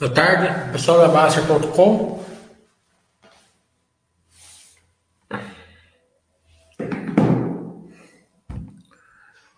[0.00, 2.24] Boa tarde, pessoal da Baster.com.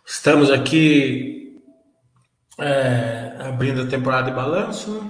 [0.05, 1.63] Estamos aqui
[2.59, 5.09] é, abrindo a temporada de balanço.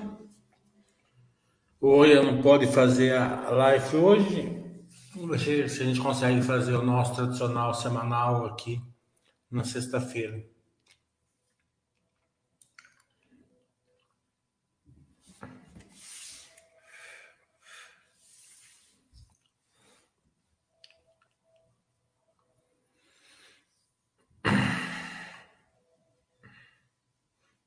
[1.80, 4.62] O Oia não pode fazer a live hoje.
[5.16, 8.82] Vamos ver se a gente consegue fazer o nosso tradicional semanal aqui
[9.50, 10.44] na sexta-feira.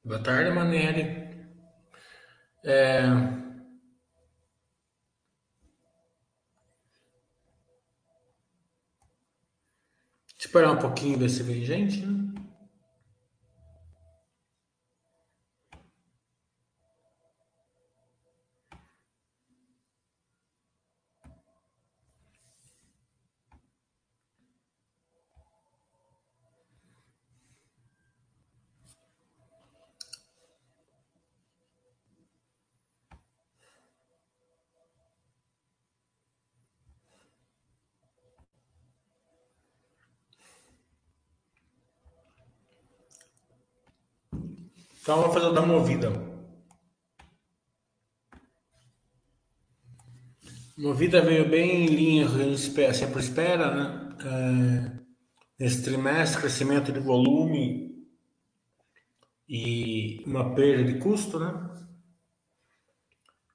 [0.06, 1.26] Boa tarde, Manelli.
[2.64, 3.02] É...
[10.38, 12.35] Esperar um pouquinho, ver se vem gente, né?
[45.06, 46.10] Então vamos fazer o da movida.
[50.76, 52.28] Movida veio bem em linha
[52.92, 54.18] sempre espera, né?
[54.26, 55.00] É,
[55.60, 58.04] nesse trimestre, crescimento de volume
[59.48, 61.54] e uma perda de custo, né?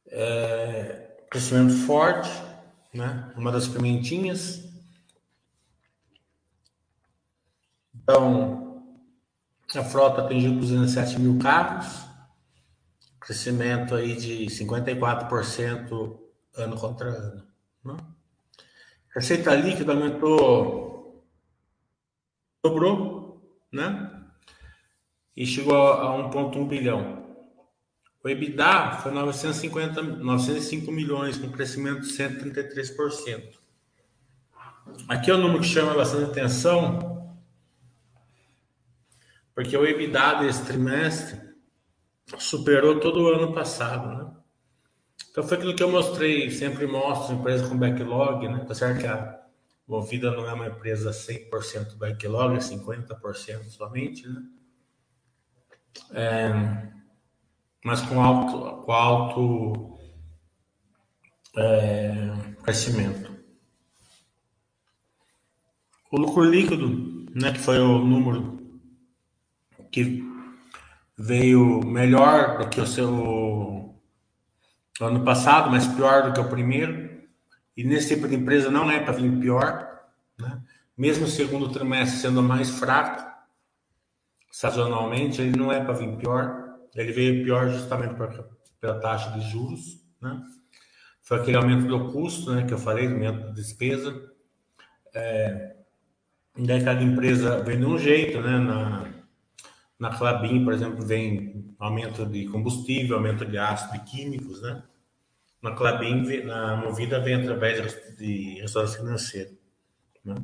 [0.06, 2.30] É, crescimento forte,
[2.94, 3.34] né?
[3.36, 4.72] Uma das pimentinhas.
[7.92, 8.69] Então,
[9.74, 12.04] a frota atingiu 207 mil carros,
[13.20, 16.18] crescimento aí de 54%
[16.56, 17.46] ano contra ano.
[17.84, 17.96] Né?
[19.14, 21.24] Receita líquida aumentou,
[22.62, 24.10] dobrou, né?
[25.36, 27.20] E chegou a 1,1 bilhão.
[28.22, 33.58] O EBITDA foi 950, 905 milhões, com crescimento de 133%.
[35.08, 37.09] Aqui é o número que chama bastante atenção,
[39.54, 41.40] porque o EBITDA desse trimestre
[42.38, 44.30] superou todo o ano passado, né?
[45.30, 48.64] Então foi aquilo que eu mostrei, sempre mostro empresa com backlog, né?
[48.66, 49.40] Tá certo que a
[49.86, 54.42] Movida não é uma empresa 100% backlog, é 50% somente, né?
[56.12, 56.90] É,
[57.84, 59.98] mas com alto, com alto
[61.56, 62.32] é,
[62.62, 63.36] crescimento.
[66.12, 68.59] O lucro líquido, né, que foi o número
[69.90, 70.24] que
[71.16, 73.94] veio melhor do que o seu
[75.00, 77.10] ano passado, mas pior do que o primeiro.
[77.76, 79.88] E nesse tipo de empresa não é para vir pior,
[80.38, 80.62] né?
[80.96, 83.24] Mesmo o segundo trimestre sendo mais fraco,
[84.50, 86.76] sazonalmente, ele não é para vir pior.
[86.94, 88.14] Ele veio pior justamente
[88.80, 90.42] pela taxa de juros, né?
[91.22, 92.66] Foi aquele aumento do custo, né?
[92.66, 94.30] Que eu falei, aumento da despesa.
[95.14, 95.76] É,
[96.58, 98.58] daí cada empresa vem de um jeito, né?
[98.58, 99.19] Na,
[100.00, 104.82] na Clabin, por exemplo, vem aumento de combustível, aumento de ácido e químicos, né?
[105.62, 109.50] Na Clabin, na Movida, vem através de restauração financeira.
[110.24, 110.34] Né?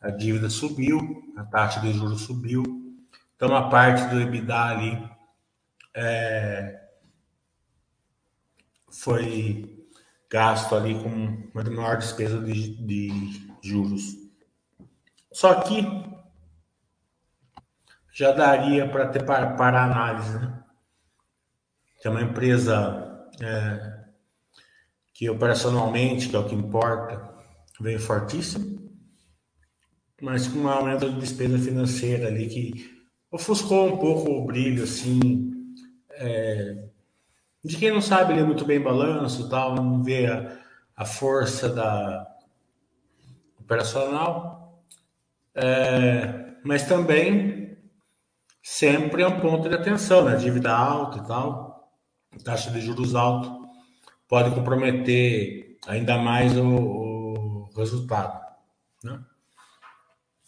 [0.00, 2.64] A dívida subiu, a taxa de juros subiu,
[3.36, 5.10] então a parte do EBITDA ali
[5.94, 6.80] é,
[8.90, 9.86] foi
[10.30, 13.10] gasto ali com uma maior despesa de, de
[13.60, 14.16] juros.
[15.30, 15.84] Só que
[18.16, 20.58] já daria para ter para, para análise, né?
[22.00, 24.04] Que é uma empresa é,
[25.12, 27.30] que operacionalmente, que é o que importa,
[27.78, 28.90] veio fortíssimo,
[30.22, 35.74] mas com um aumento de despesa financeira ali que ofuscou um pouco o brilho, assim,
[36.12, 36.88] é,
[37.62, 40.56] de quem não sabe ler muito bem balanço tal, não vê a,
[40.96, 42.26] a força da
[43.60, 44.82] operacional,
[45.54, 47.55] é, mas também
[48.66, 50.34] sempre é um ponto de atenção, né?
[50.34, 51.88] Dívida alta e tal,
[52.42, 53.48] taxa de juros alta,
[54.26, 58.44] pode comprometer ainda mais o, o resultado,
[59.04, 59.22] né?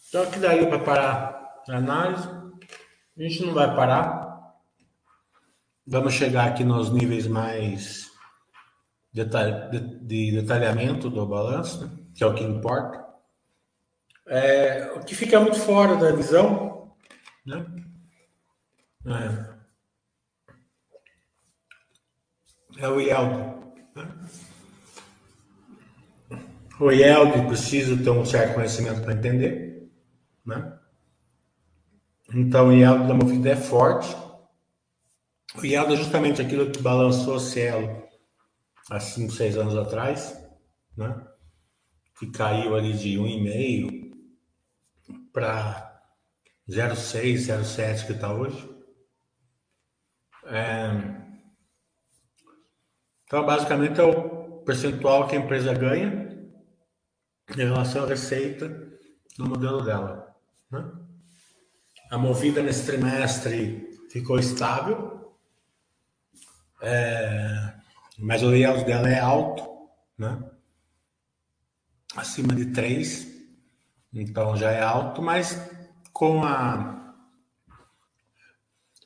[0.09, 2.27] Então, aqui daí para parar a análise,
[3.17, 4.53] a gente não vai parar.
[5.87, 8.11] Vamos chegar aqui nos níveis mais
[9.13, 11.97] de, de detalhamento do balanço, né?
[12.13, 13.01] que é o que importa.
[14.27, 16.91] É, o que fica muito fora da visão,
[17.45, 17.65] né?
[19.09, 19.49] É.
[22.77, 23.59] é o IELD.
[23.95, 24.07] Né?
[26.79, 29.89] O IELD precisa ter um certo conhecimento para entender.
[30.45, 30.79] Né?
[32.33, 34.15] Então, o IELD da Movida é forte.
[35.55, 38.07] O IELD é justamente aquilo que balançou o Cielo
[38.91, 40.39] há 5, 6 anos atrás,
[40.95, 41.25] né?
[42.19, 44.11] que caiu ali de 1,5
[45.33, 45.99] para
[46.69, 48.68] 0,6, 0,7 que está hoje.
[50.49, 51.19] É...
[53.23, 56.29] Então, basicamente, é o percentual que a empresa ganha
[57.49, 58.67] em relação à receita
[59.37, 60.35] no modelo dela.
[60.71, 60.91] Né?
[62.11, 65.35] A movida nesse trimestre ficou estável,
[66.81, 67.73] é...
[68.17, 69.63] mas o layout dela é alto,
[70.17, 70.43] né?
[72.15, 73.27] acima de 3,
[74.11, 75.61] então já é alto, mas
[76.11, 76.98] com a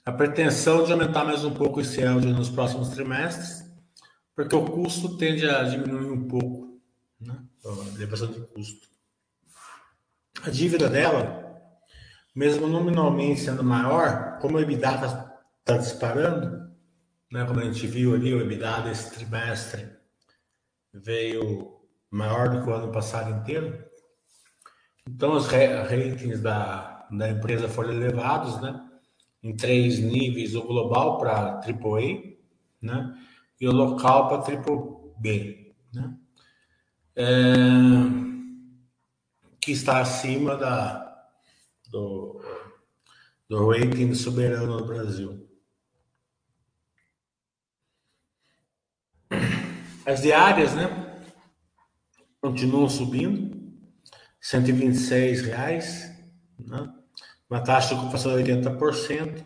[0.05, 3.63] a pretensão de aumentar mais um pouco esse yield nos próximos trimestres,
[4.35, 6.81] porque o custo tende a diminuir um pouco,
[7.19, 7.37] né?
[7.65, 8.89] a elevação de custo.
[10.43, 11.61] A dívida dela,
[12.35, 15.33] mesmo nominalmente sendo maior, como o EBITDA está
[15.63, 16.69] tá disparando,
[17.31, 17.45] né?
[17.45, 19.89] como a gente viu ali, o EBITDA desse trimestre
[20.93, 21.79] veio
[22.11, 23.85] maior do que o ano passado inteiro.
[25.07, 28.89] Então, os ratings da, da empresa foram elevados, né?
[29.43, 32.37] Em três níveis, o global para AAA,
[32.81, 33.13] né?
[33.59, 36.17] E o local para BBB, né?
[37.15, 37.33] É,
[39.59, 41.29] que está acima da,
[41.89, 42.41] do,
[43.49, 45.47] do rating soberano no Brasil.
[50.05, 50.87] As diárias, né?
[52.41, 53.73] Continuam subindo,
[54.41, 56.11] 126 reais,
[56.59, 57.02] né?
[57.53, 59.45] Uma taxa de ocupação de 80%,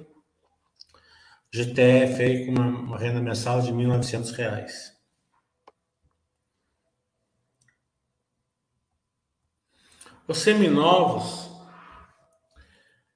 [1.52, 4.72] GTF aí com uma, uma renda mensal de R$ 1.900.
[10.26, 11.52] Os seminovos,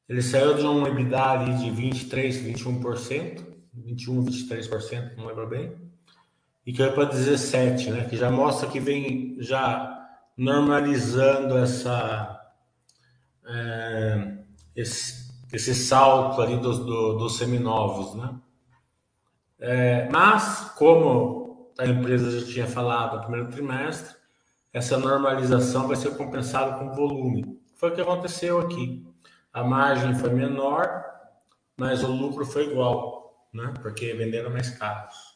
[0.09, 5.73] ele saiu de um EBITDA ali de 23, 21%, 21, 23%, não lembro bem,
[6.65, 10.05] e caiu para 17, né, que já mostra que vem já
[10.35, 12.41] normalizando essa
[13.45, 14.40] é,
[14.75, 18.35] esse, esse salto ali dos, do, dos seminovos, né?
[19.59, 24.15] É, mas, como a empresa já tinha falado no primeiro trimestre,
[24.73, 27.59] essa normalização vai ser compensada com volume.
[27.75, 29.05] Foi o que aconteceu aqui.
[29.53, 31.03] A margem foi menor,
[31.77, 33.73] mas o lucro foi igual, né?
[33.81, 35.30] Porque venderam mais carros.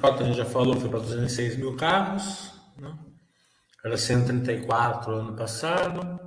[0.00, 2.98] Frota, a gente já falou, foi para 206 mil carros, né?
[3.84, 6.18] era 134 ano passado.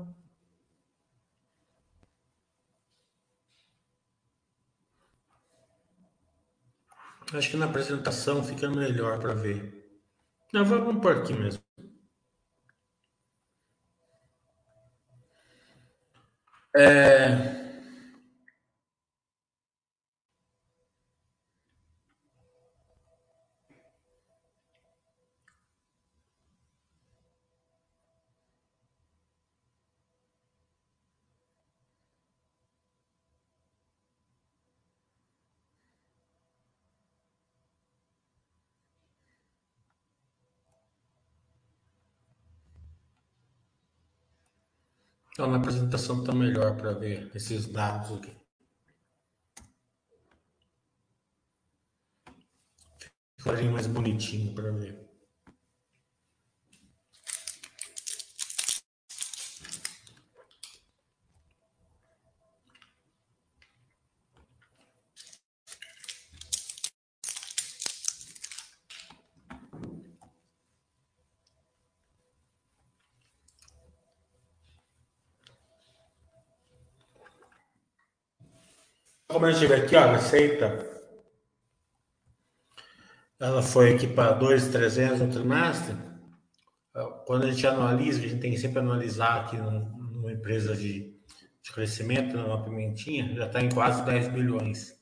[7.34, 9.92] Acho que na apresentação fica melhor para ver.
[10.54, 11.64] Não, vamos por aqui mesmo.
[16.76, 17.63] É,
[45.44, 48.32] Então, na apresentação está melhor para ver esses dados aqui.
[53.38, 55.13] Ficou mais bonitinho para ver.
[79.44, 80.90] Como vê aqui, ó, receita,
[83.38, 85.98] ela foi aqui para 2,300 no trimestre.
[87.26, 91.14] Quando a gente analisa, a gente tem que sempre analisar aqui numa empresa de,
[91.62, 94.98] de crescimento, numa pimentinha, já está em quase 10 bilhões.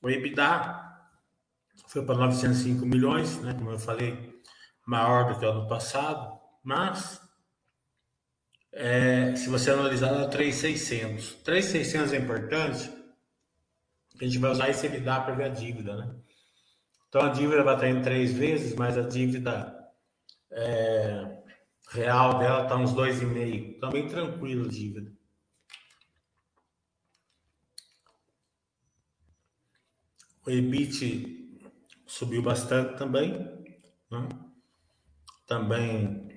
[0.00, 0.82] O EBITDA
[1.86, 4.40] foi para 905 milhões, né, como eu falei,
[4.86, 7.20] maior do que o ano passado, mas
[8.72, 11.34] é, se você analisar, dá 3,600.
[11.44, 12.97] 3,600 é importante
[14.20, 16.14] a gente vai usar esse EBITDA para ver a dívida, né?
[17.08, 19.74] Então a dívida vai estar em três vezes, mas a dívida
[20.50, 21.42] é,
[21.90, 23.72] real dela está uns dois e meio.
[23.72, 25.12] Está bem tranquilo a dívida.
[30.46, 31.60] O EBIT
[32.06, 33.32] subiu bastante também,
[34.10, 34.28] né?
[35.46, 36.28] também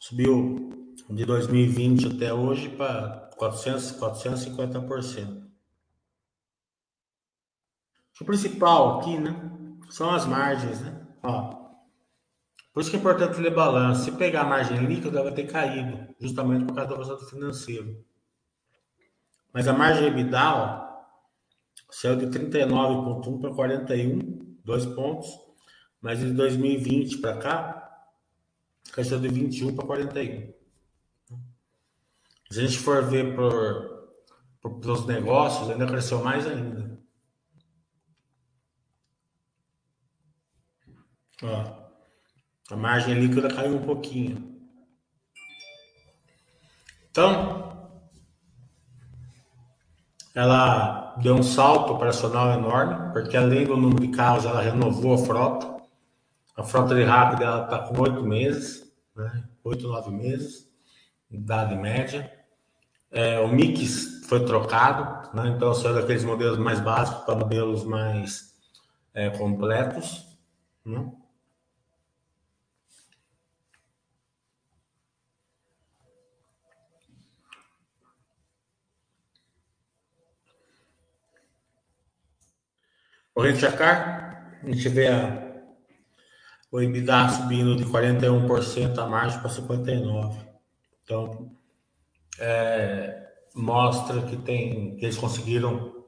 [0.00, 5.47] subiu de 2020 até hoje para 400, 450%.
[8.20, 9.34] O principal aqui, né,
[9.90, 11.06] são as margens, né?
[11.22, 11.58] Ó,
[12.72, 14.04] por isso que é importante ler balanço.
[14.04, 18.04] Se pegar a margem líquida, vai ter caído, justamente por causa do resultado financeiro.
[19.52, 20.88] Mas a margem EBITDA,
[21.90, 25.28] Saiu de 39,1 para 41, dois pontos.
[26.00, 28.06] Mas de 2020 para cá,
[28.92, 30.52] cresceu de 21 para 41.
[32.50, 34.08] Se a gente for ver por,
[34.60, 36.87] por, pelos negócios, ainda cresceu mais ainda.
[41.42, 41.78] Ó,
[42.70, 44.58] a margem líquida caiu um pouquinho.
[47.10, 47.88] Então,
[50.34, 55.18] ela deu um salto operacional enorme, porque além do número de carros, ela renovou a
[55.18, 55.82] frota.
[56.56, 58.84] A frota de rápida está com oito meses,
[59.16, 59.44] né?
[59.64, 60.68] oito, nove meses,
[61.30, 62.32] idade média.
[63.10, 65.48] É, o mix foi trocado, né?
[65.48, 68.54] então saiu daqueles modelos mais básicos para modelos mais
[69.14, 70.26] é, completos.
[70.84, 71.10] Né?
[83.38, 85.62] Corrente a car, a gente vê a,
[86.72, 90.44] o EBITDA subindo de 41% a margem para 59%.
[91.04, 91.56] Então,
[92.40, 96.04] é, mostra que, tem, que eles conseguiram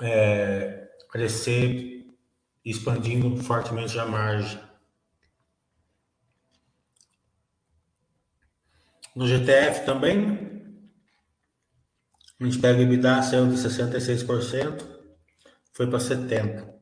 [0.00, 2.06] é, crescer
[2.64, 4.60] expandindo fortemente a margem.
[9.12, 10.86] No GTF também,
[12.40, 14.97] a gente pega o EBITDA, saiu de 66%,
[15.78, 16.74] foi para 70.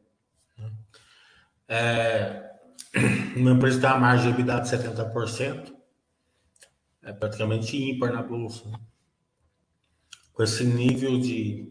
[1.69, 2.51] É,
[3.37, 5.77] uma empresa tem uma margem de EBITDA de 70%,
[7.03, 8.67] é praticamente ímpar na bolsa.
[8.71, 8.81] Né?
[10.33, 11.71] Com esse nível de,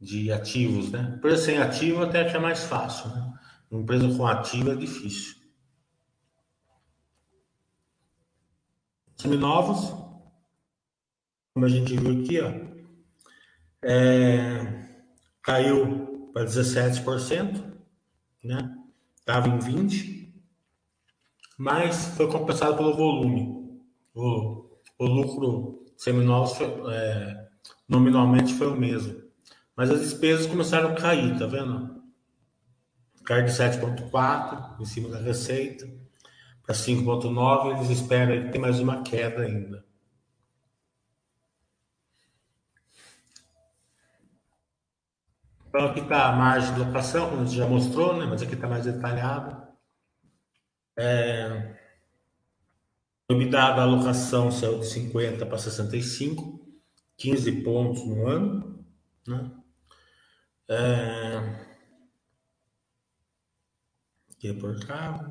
[0.00, 1.14] de ativos, né?
[1.16, 3.32] Empresa sem ativo até que é mais fácil, né?
[3.70, 5.36] Uma empresa com ativo é difícil.
[9.16, 9.90] Seminovos,
[11.54, 12.50] como a gente viu aqui, ó,
[13.80, 14.86] é,
[15.40, 16.05] caiu
[16.36, 17.64] para 17%,
[18.44, 18.76] né?
[19.18, 20.28] Estava em 20%,
[21.56, 23.80] mas foi compensado pelo volume.
[24.14, 26.44] O, o lucro seminal
[26.92, 27.48] é,
[27.88, 29.22] nominalmente foi o mesmo.
[29.74, 32.02] Mas as despesas começaram a cair, tá vendo?
[33.24, 35.90] Caiu de 7,4 em cima da receita
[36.66, 37.76] para 5,9.
[37.78, 39.85] Eles esperam que tem mais uma queda ainda.
[45.76, 48.24] Então aqui está a margem de locação, como a gente já mostrou, né?
[48.24, 49.62] mas aqui está mais detalhado.
[50.96, 51.76] É...
[53.30, 56.66] O EBITDA da alocação saiu de 50 para 65,
[57.18, 58.86] 15 pontos no ano.
[59.28, 59.50] Né?
[60.70, 61.66] É...
[64.32, 65.30] Aqui é por carro.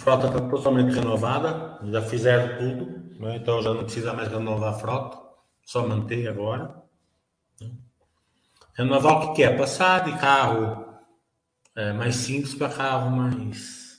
[0.00, 3.36] A frota está totalmente renovada, já fizeram tudo, né?
[3.36, 5.16] então já não precisa mais renovar a frota,
[5.64, 6.87] só manter agora.
[8.78, 9.58] Renovar o que quer?
[9.58, 10.86] Passar de carro
[11.74, 13.98] é, mais simples para carro mais.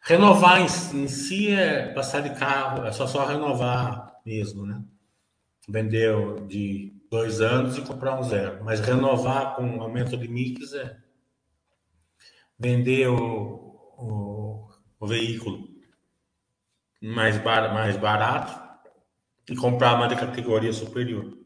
[0.00, 4.82] Renovar em, em, si é passar de carro, é só, só renovar mesmo, né?
[5.68, 6.10] Vender
[6.46, 8.64] de dois anos e comprar um zero.
[8.64, 10.96] Mas renovar com aumento de mix é
[12.58, 15.68] vender o, o, o veículo
[17.02, 18.58] mais, bar, mais barato
[19.50, 21.41] e comprar uma de categoria superior.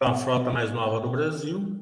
[0.00, 1.78] A frota mais nova do Brasil.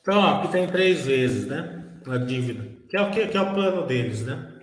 [0.00, 2.00] Então, ó, aqui tem três vezes, né?
[2.06, 4.60] A dívida, que é o que, que é o plano deles, né?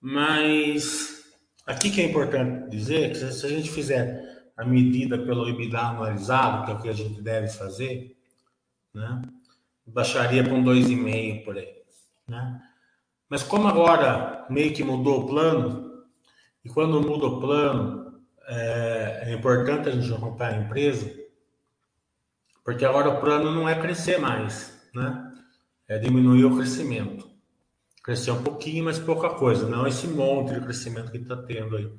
[0.00, 1.24] Mas
[1.66, 6.64] aqui que é importante dizer que se a gente fizer a medida pelo EBITDA anualizado,
[6.64, 8.16] que é o que a gente deve fazer,
[8.94, 9.20] né?
[9.86, 11.82] Baixaria para um 2,5 por aí,
[12.26, 12.62] né?
[13.28, 16.04] Mas como agora meio que mudou o plano,
[16.64, 18.05] e quando muda o plano,
[18.46, 21.12] é, é importante a gente acompanhar a empresa,
[22.64, 25.32] porque agora o plano não é crescer mais, né?
[25.88, 27.30] É diminuir o crescimento.
[28.02, 31.90] crescer um pouquinho, mas pouca coisa, não esse monte de crescimento que está tendo aí.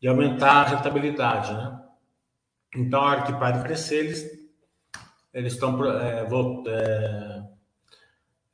[0.00, 1.80] E aumentar a rentabilidade, né?
[2.76, 4.38] Então, a hora que para de crescer, eles
[5.32, 6.26] eles estão é,
[6.68, 7.42] é,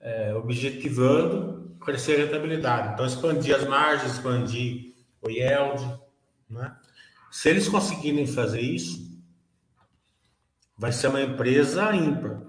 [0.00, 2.92] é, objetivando crescer a rentabilidade.
[2.92, 5.82] Então, expandir as margens, expandir o yield.
[6.48, 6.74] Né?
[7.35, 9.20] Se eles conseguirem fazer isso,
[10.79, 12.40] vai ser uma empresa ímpar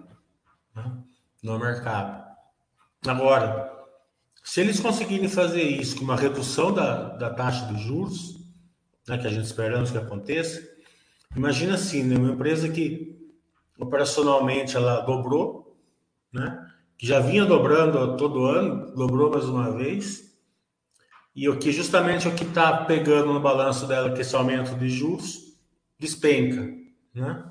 [0.75, 1.03] né?
[1.41, 2.23] no mercado.
[3.07, 3.73] Agora,
[4.43, 8.47] se eles conseguirem fazer isso com uma redução da, da taxa de juros,
[9.07, 10.61] né, que a gente esperamos que aconteça,
[11.35, 13.19] imagina assim, né, uma empresa que
[13.79, 15.75] operacionalmente ela dobrou,
[16.31, 16.63] né?
[16.95, 20.34] que já vinha dobrando todo ano, dobrou mais uma vez,
[21.35, 24.73] e o que justamente o que está pegando no balanço dela, que é esse aumento
[24.75, 25.53] de juros,
[25.99, 26.73] despenca.
[27.13, 27.43] Né?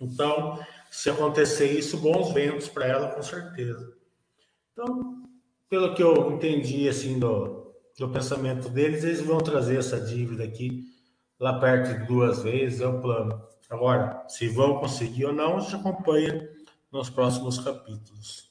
[0.00, 0.58] Então,
[0.90, 3.94] se acontecer isso, bons ventos para ela, com certeza.
[4.72, 5.22] Então,
[5.68, 10.84] pelo que eu entendi assim do, do pensamento deles, eles vão trazer essa dívida aqui
[11.38, 13.42] lá perto de duas vezes, é o plano.
[13.70, 16.48] Agora, se vão conseguir ou não, a gente acompanha
[16.90, 18.50] nos próximos capítulos.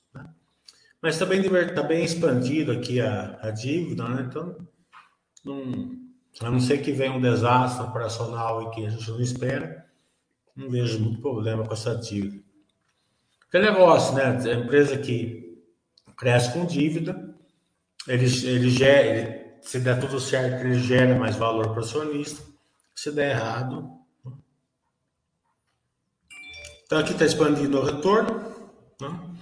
[1.06, 1.12] Né?
[1.12, 4.26] Mas também está bem expandido aqui a, a dívida, né?
[4.28, 4.58] então,
[5.44, 5.96] não,
[6.42, 9.86] a não ser que venha um desastre operacional e que a gente não espera,
[10.56, 12.44] não vejo muito problema com essa dívida.
[13.52, 14.24] Que negócio, né?
[14.24, 15.62] A empresa que
[16.18, 17.36] cresce com dívida,
[18.08, 22.44] ele, ele, gera, ele se der tudo certo, ele gera mais valor para o acionista.
[22.94, 23.92] Se der errado,
[26.84, 28.56] então aqui está expandindo o retorno.
[29.00, 29.35] Né?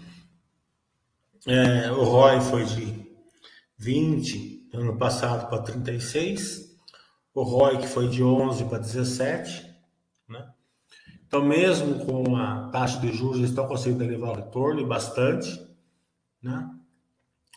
[1.46, 3.06] É, o ROI foi de
[3.78, 6.74] 20 ano passado para 36.
[7.34, 9.70] O ROI que foi de 11 para 17.
[10.30, 10.54] Né?
[11.28, 15.68] Então mesmo com a taxa de juros eles estão conseguindo elevar o retorno e bastante.
[16.42, 16.70] Né?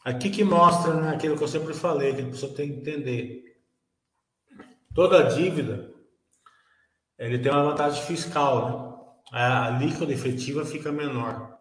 [0.05, 3.57] Aqui que mostra né, aquilo que eu sempre falei, que a pessoa tem que entender.
[4.93, 5.93] Toda dívida
[7.19, 9.39] ele tem uma vantagem fiscal, né?
[9.39, 11.56] a alíquota efetiva fica menor?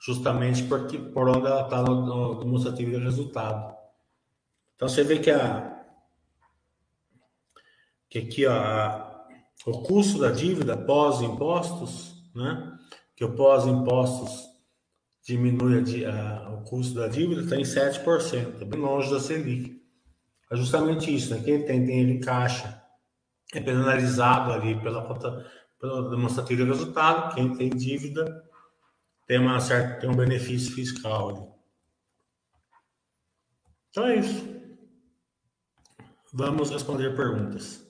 [0.00, 3.76] Justamente por onde ela está no, demonstrativo de resultado.
[4.76, 5.76] Então você vê que a
[8.08, 9.26] que aqui a,
[9.66, 12.78] o custo da dívida pós impostos, né?
[13.14, 14.46] Que o pós impostos
[15.26, 19.78] diminui a, a, o custo da dívida está em 7%, bem longe da Selic.
[20.50, 21.42] É justamente isso, né?
[21.44, 22.82] Quem tem dinheiro em caixa
[23.52, 25.44] é penalizado ali pela conta
[25.78, 28.47] pelo demonstrativo de resultado, quem tem dívida
[29.28, 31.28] tem, uma certa, tem um benefício fiscal.
[31.28, 31.46] Ali.
[33.90, 34.58] Então é isso.
[36.32, 37.86] Vamos responder perguntas.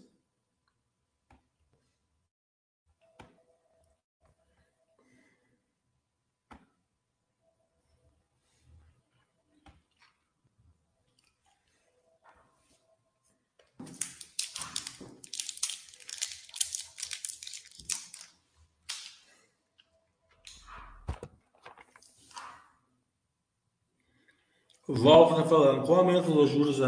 [24.77, 26.78] O Volvo está falando, com o aumento dos juros,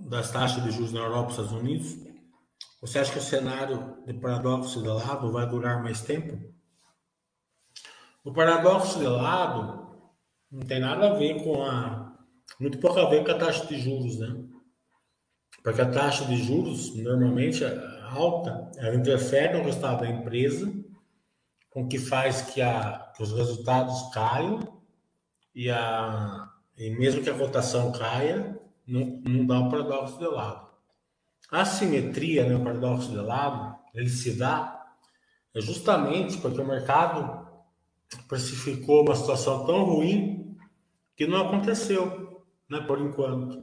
[0.00, 1.96] das taxas de juros na Europa e Estados Unidos,
[2.78, 6.38] você acha que o cenário de paradoxo de lado vai durar mais tempo?
[8.22, 9.96] O paradoxo de lado
[10.50, 12.14] não tem nada a ver com a.
[12.60, 14.44] Muito pouco a ver com a taxa de juros, né?
[15.64, 17.64] Porque a taxa de juros, normalmente
[18.10, 20.70] alta, ela interfere no resultado da empresa,
[21.70, 24.82] com que faz que, a, que os resultados caiam
[25.54, 30.68] e a, e mesmo que a cotação caia, não, não dá o paradoxo de lado.
[31.50, 34.82] A simetria, né, o paradoxo de lado, ele se dá
[35.54, 37.46] justamente porque o mercado
[38.26, 40.56] precificou uma situação tão ruim
[41.16, 43.62] que não aconteceu, né, por enquanto.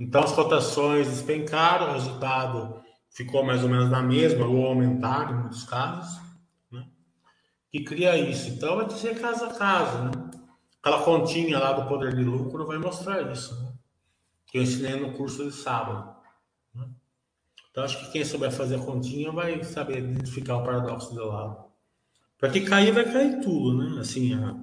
[0.00, 5.40] Então as cotações despencaram, o resultado ficou mais ou menos na mesma, ou aumentaram em
[5.40, 6.20] muitos casos,
[6.70, 6.84] né,
[7.70, 8.50] que cria isso.
[8.50, 10.27] Então vai ser caso a caso, né?
[10.80, 13.72] Aquela continha lá do poder de lucro vai mostrar isso, né?
[14.46, 16.16] que eu ensinei no curso de sábado.
[16.74, 16.88] Né?
[17.70, 21.64] Então, acho que quem souber fazer a continha vai saber identificar o paradoxo do lado.
[22.38, 24.00] Porque cair, vai cair tudo, né?
[24.00, 24.56] Assim, a...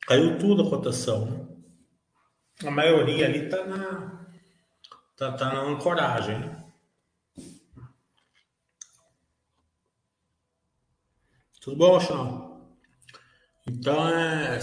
[0.00, 1.26] caiu tudo a cotação.
[1.26, 1.46] Né?
[2.66, 4.26] A maioria ali tá na,
[5.16, 6.38] tá, tá na ancoragem.
[6.38, 6.64] Né?
[11.60, 12.72] Tudo bom, Chão?
[13.66, 14.58] Então, é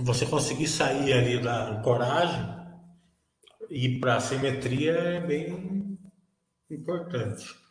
[0.00, 2.56] você conseguir sair ali da coragem
[3.70, 5.98] e para a simetria é bem
[6.70, 7.65] importante.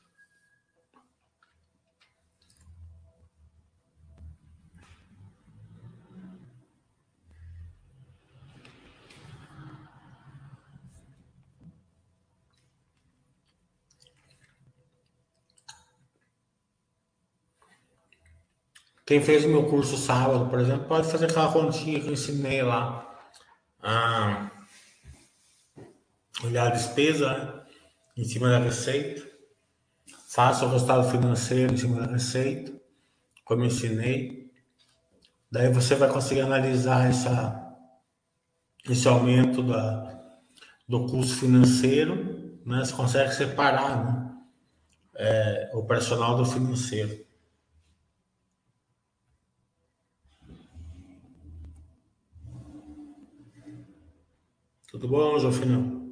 [19.06, 22.64] Quem fez o meu curso sábado, por exemplo, pode fazer aquela continha que eu ensinei
[22.64, 23.06] lá.
[23.80, 24.50] Ah,
[26.44, 27.64] olhar a despesa né?
[28.18, 29.24] em cima da receita.
[30.30, 32.74] Faça o resultado financeiro em cima da receita,
[33.44, 34.52] como eu ensinei.
[35.52, 37.78] Daí você vai conseguir analisar essa,
[38.90, 40.20] esse aumento da,
[40.90, 42.60] do custo financeiro.
[42.66, 42.80] Né?
[42.80, 44.32] Você consegue separar né?
[45.18, 47.25] É, o personal do financeiro.
[54.96, 56.06] Tudo bom, Jofinão?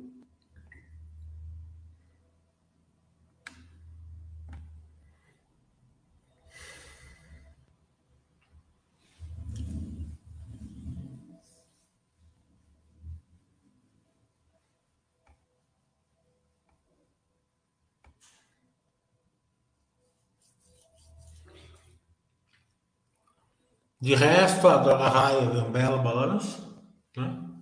[24.01, 26.83] De resto, a Dona Raia é um belo balanço.
[27.15, 27.52] Né?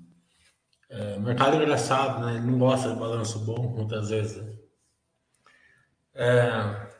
[0.91, 2.35] É, mercado é engraçado, né?
[2.35, 4.43] Ele não gosta de balanço bom, muitas vezes.
[6.13, 6.91] É...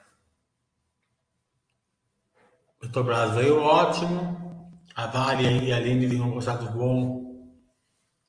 [2.79, 4.71] Petrobras veio ótimo.
[4.95, 7.53] A Vale aí, além de vir um gostado bom,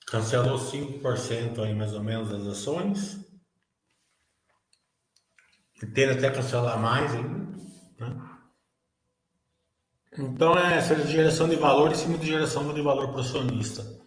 [0.04, 3.24] cancelou 5% aí mais ou menos das ações.
[5.80, 7.56] E tende até cancelar mais ainda.
[8.00, 8.30] Né?
[10.18, 14.01] Então é essa geração de valor em cima de geração de valor para o acionista.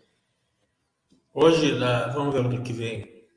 [1.37, 1.77] Hoje,
[2.13, 3.27] vamos ver o que vem.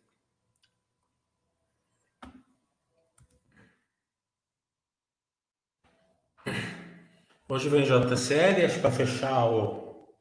[7.49, 10.15] Hoje vem JCL, acho que para fechar o,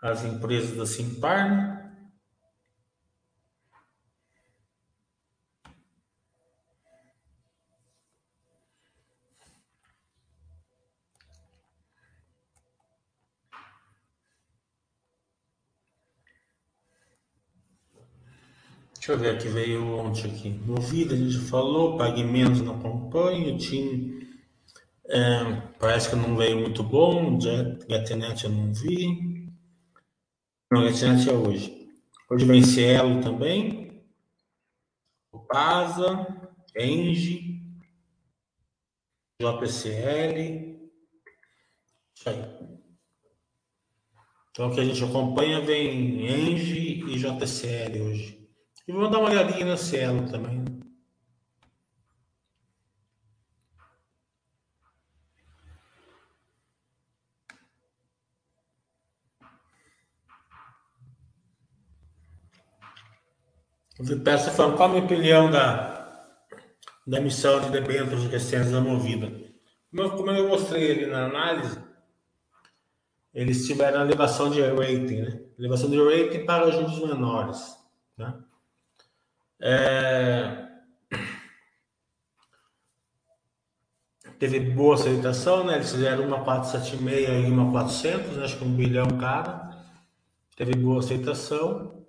[0.00, 1.78] as empresas da Simpar, né?
[19.08, 20.50] Deixa eu ver aqui, veio ontem aqui.
[20.50, 24.28] Movida, a gente falou, pague menos não acompanho, o time
[25.06, 27.38] é, parece que não veio muito bom,
[27.88, 29.48] Gatenet eu não vi.
[30.70, 31.88] Não, Gatenet é hoje.
[32.28, 34.04] Hoje vem Cielo também,
[35.32, 36.26] o Pasa,
[36.76, 37.62] Engie,
[39.40, 40.90] JPCL,
[42.14, 42.44] isso aí.
[44.50, 48.37] Então o que a gente acompanha vem Engie e JCL hoje.
[48.88, 50.64] E vou dar uma olhadinha no Cielo também.
[64.00, 66.38] O Vipessa falando, qual a minha opinião da,
[67.06, 69.30] da emissão de debêntures recentes da Movida?
[69.94, 71.78] Como, como eu mostrei ali na análise,
[73.34, 75.42] eles tiveram elevação de rating, né?
[75.58, 77.76] Elevação de rating para juros menores,
[78.16, 78.47] né?
[79.60, 80.68] É...
[84.38, 85.74] Teve boa aceitação, né?
[85.74, 88.44] Eles fizeram uma 476 e uma 400, né?
[88.44, 89.76] acho que um bilhão cada.
[90.56, 92.04] Teve boa aceitação.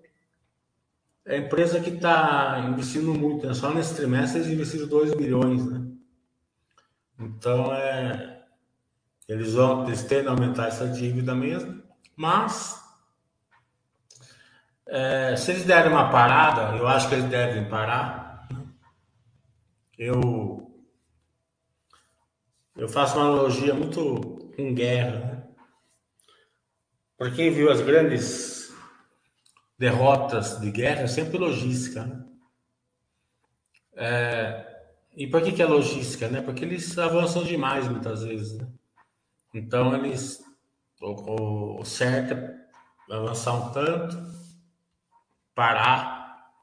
[1.26, 3.54] É a empresa que está investindo muito, né?
[3.54, 5.86] só nesse trimestre eles investiram 2 bilhões, né?
[7.20, 8.44] Então, é,
[9.28, 11.84] eles vão, eles tendem a aumentar essa dívida mesmo,
[12.16, 12.82] mas
[14.92, 18.48] é, se eles derem uma parada, eu acho que eles devem parar.
[19.98, 20.68] Eu
[22.76, 25.20] eu faço uma analogia muito com guerra.
[25.20, 25.44] Né?
[27.18, 28.74] Para quem viu as grandes
[29.78, 32.06] derrotas de guerra, é sempre logística.
[32.06, 32.26] Né?
[33.96, 34.66] É,
[35.16, 36.30] e por que, que é logística?
[36.30, 36.42] Né?
[36.42, 38.58] Porque eles avançam demais muitas vezes.
[38.58, 38.68] Né?
[39.54, 40.42] Então eles
[41.02, 44.39] o, o certo é avançar um tanto
[45.60, 46.54] parar,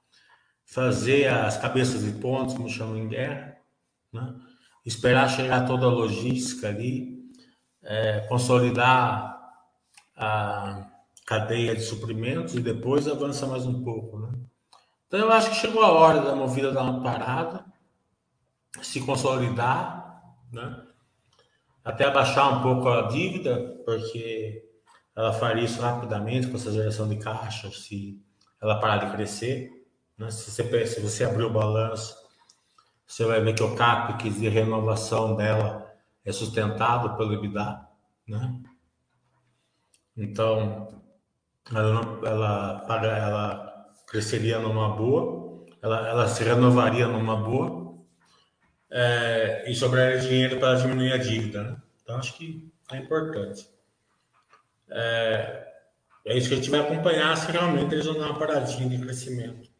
[0.64, 3.58] fazer as cabeças de pontos, como chamam em guerra,
[4.10, 4.34] né?
[4.86, 7.18] esperar chegar toda a logística ali,
[7.82, 9.38] é, consolidar
[10.16, 10.88] a
[11.26, 14.18] cadeia de suprimentos e depois avança mais um pouco.
[14.18, 14.32] Né?
[15.06, 17.66] Então eu acho que chegou a hora da movida dar uma parada,
[18.80, 20.86] se consolidar, né?
[21.84, 24.66] até abaixar um pouco a dívida, porque
[25.14, 28.24] ela faria isso rapidamente com essa geração de caixa, se
[28.66, 29.70] ela parar de crescer.
[30.18, 30.30] Né?
[30.30, 32.16] Se, você, se você abrir o balanço,
[33.06, 35.86] você vai ver que o CAPEX de renovação dela
[36.24, 37.86] é sustentado pelo EBITDA.
[38.28, 38.62] Né?
[40.16, 40.88] Então,
[41.72, 47.86] ela, não, ela, ela cresceria numa boa, ela, ela se renovaria numa boa,
[48.90, 51.62] é, e sobraria dinheiro para diminuir a dívida.
[51.62, 51.76] Né?
[52.02, 53.68] Então, acho que é importante.
[54.88, 55.66] É,
[56.26, 58.98] é isso que a gente vai acompanhar se realmente eles vão dar uma paradinha de
[58.98, 59.70] crescimento.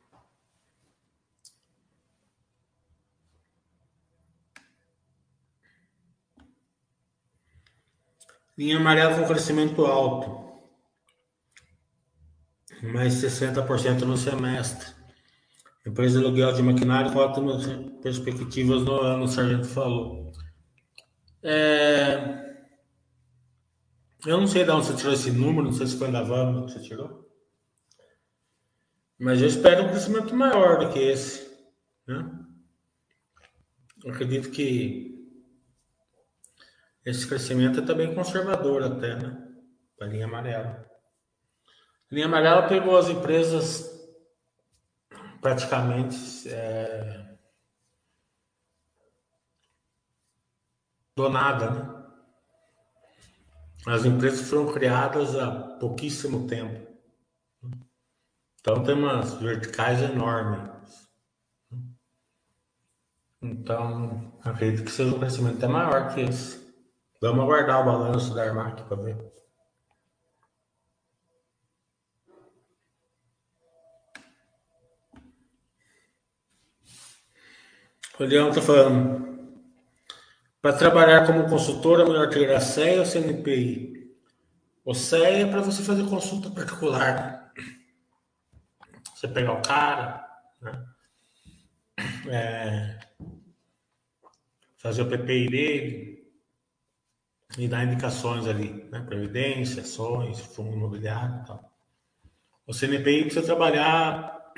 [8.57, 10.47] Linha amarela com crescimento alto.
[12.81, 14.95] Mais 60% no semestre.
[15.85, 17.67] Empresa de aluguel de maquinário com ótimas
[18.01, 20.33] perspectivas no ano, o sargento falou.
[21.43, 22.46] É...
[24.25, 26.67] Eu não sei de onde você tirou esse número, não sei se foi da VAM
[26.67, 27.27] que você tirou.
[29.19, 31.47] Mas eu espero um crescimento maior do que esse.
[32.07, 32.47] Né?
[34.05, 35.17] Eu acredito que
[37.05, 39.43] esse crescimento é também conservador até, né?
[40.01, 40.85] A linha amarela.
[42.11, 43.91] A linha amarela pegou as empresas
[45.41, 47.37] praticamente é,
[51.15, 51.96] do nada, né?
[53.87, 56.85] As empresas foram criadas há pouquíssimo tempo.
[58.61, 61.09] Então tem umas verticais enormes.
[63.41, 66.67] Então, acredito que seja um crescimento até maior que esse.
[67.21, 69.33] Vamos aguardar o balanço da Armac para ver.
[78.19, 79.36] O Leão está falando.
[80.67, 84.13] Para trabalhar como consultor, é melhor ter a CEA ou CNPI?
[84.85, 87.53] O CEA é para você fazer consulta particular.
[89.15, 90.29] Você pegar o cara,
[90.61, 90.87] né?
[92.27, 92.99] é,
[94.77, 96.33] fazer o PPI dele
[97.57, 99.05] e dar indicações ali, né?
[99.07, 101.73] Previdência, ações, fundo imobiliário e tal.
[102.67, 104.53] O CNPI precisa trabalhar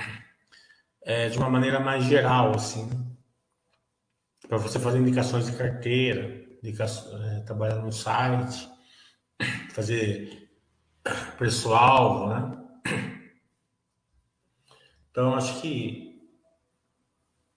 [1.03, 3.08] é, de uma maneira mais geral, assim,
[4.49, 8.69] para você fazer indicações de carteira, é, trabalhar no site,
[9.73, 10.51] fazer
[11.37, 12.55] preço-alvo, né?
[15.11, 16.19] Então, acho que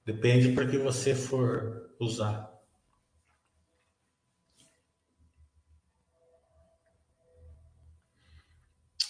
[0.06, 2.52] depende para que você for usar.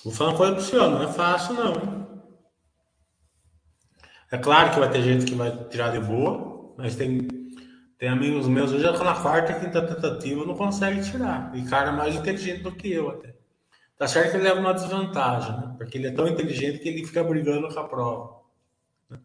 [0.04, 2.02] Vou falar uma coisa para o senhor, não é fácil não.
[4.32, 7.41] É claro que vai ter gente que vai tirar de boa, mas tem
[8.02, 11.56] tem amigos meus, hoje na quarta, quinta tentativa, não consegue tirar.
[11.56, 13.36] E cara mais inteligente do que eu até.
[13.96, 15.76] Tá certo que ele leva uma desvantagem, né?
[15.78, 18.42] Porque ele é tão inteligente que ele fica brigando com a prova.
[19.08, 19.20] Né?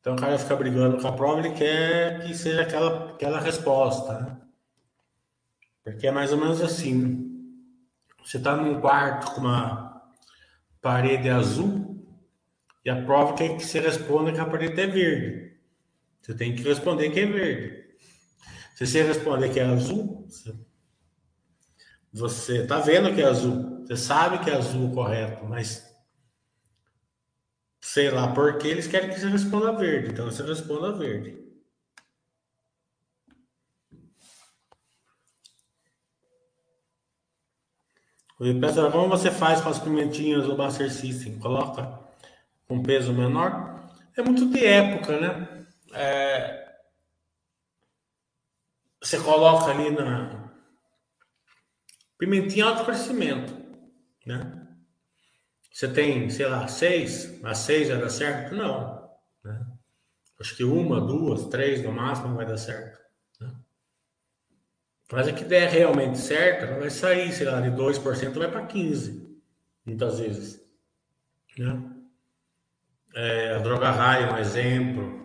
[0.00, 4.18] Então o cara fica brigando com a prova, ele quer que seja aquela, aquela resposta,
[4.18, 4.36] né?
[5.84, 7.52] Porque é mais ou menos assim.
[8.24, 10.10] Você está num quarto com uma
[10.80, 12.02] parede azul
[12.82, 15.51] e a prova quer que você responda que a parede é verde.
[16.22, 17.82] Você tem que responder que é verde.
[18.76, 20.26] Se você responder que é azul,
[22.12, 23.84] você está vendo que é azul.
[23.84, 25.84] Você sabe que é azul correto, mas
[27.80, 30.12] sei lá por que eles querem que você responda verde.
[30.12, 31.42] Então você responda verde.
[38.38, 41.38] Pensa, como você faz com as pimentinhas do Master System?
[41.38, 42.00] Coloca
[42.66, 43.88] com peso menor?
[44.16, 45.61] É muito de época, né?
[45.92, 46.62] É,
[49.02, 50.52] você coloca ali na
[52.18, 53.52] pimentinha alto crescimento,
[54.24, 54.58] né?
[55.72, 58.54] Você tem, sei lá, seis, a seis vai dar certo?
[58.54, 59.10] Não,
[59.42, 59.66] né?
[60.38, 62.98] Acho que uma, duas, três no máximo vai dar certo.
[63.40, 63.54] Né?
[65.10, 69.40] Mas a que der realmente certo, vai sair, sei lá, de 2% vai para 15%,
[69.86, 70.60] muitas vezes.
[71.56, 71.90] Né?
[73.14, 75.21] É, a droga raia é um exemplo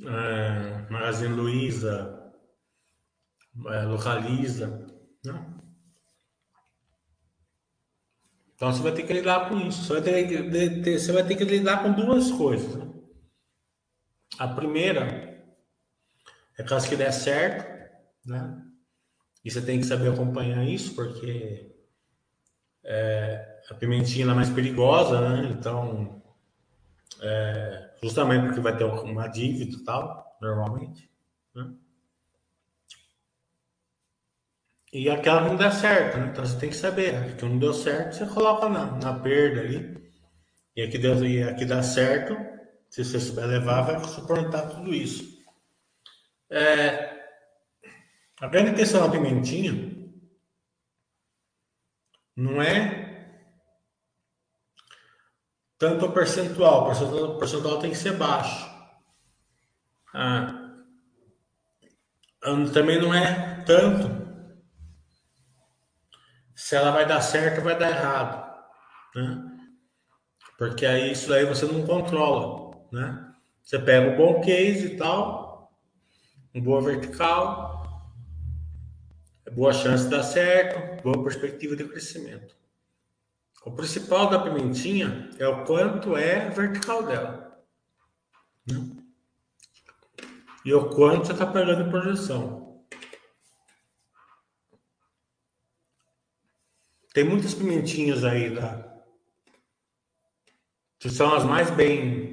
[0.00, 2.32] é, Magazine Luiza,
[3.66, 4.86] é, Localiza,
[5.24, 5.54] né?
[8.54, 9.82] Então você vai ter que lidar com isso.
[9.82, 12.76] Você vai ter, ter, você vai ter que lidar com duas coisas.
[12.76, 12.92] Né?
[14.38, 15.44] A primeira
[16.56, 17.66] é caso que der certo,
[18.24, 18.62] né?
[19.44, 21.74] E você tem que saber acompanhar isso, porque
[22.84, 25.50] é, a pimentinha é mais perigosa, né?
[25.50, 26.22] Então,
[27.20, 31.10] é, justamente porque vai ter uma dívida e tal, normalmente.
[31.54, 31.72] Né?
[34.92, 36.28] E aquela não dá certo, né?
[36.30, 37.12] Então você tem que saber.
[37.12, 37.34] Né?
[37.36, 40.02] Que não deu certo, você coloca na, na perda ali.
[40.76, 42.36] E aqui, deu, e aqui dá certo,
[42.90, 45.40] se você souber levar, vai suportar tudo isso.
[46.50, 47.12] É,
[48.40, 49.92] a grande questão da pimentinha
[52.36, 53.11] não é
[55.82, 58.70] tanto o percentual, o percentual, o percentual tem que ser baixo.
[60.14, 60.78] Ah,
[62.72, 64.22] também não é tanto
[66.54, 68.64] se ela vai dar certo ou vai dar errado,
[69.16, 69.58] né?
[70.56, 73.34] Porque aí isso aí você não controla, né?
[73.60, 75.76] Você pega um bom case e tal,
[76.54, 78.08] uma boa vertical,
[79.44, 82.61] é boa chance de dar certo, boa perspectiva de crescimento.
[83.64, 87.62] O principal da pimentinha é o quanto é vertical dela.
[88.66, 88.96] Né?
[90.64, 92.84] E o quanto você está pegando em projeção.
[97.12, 98.92] Tem muitas pimentinhas aí da,
[100.98, 102.32] que são as mais bem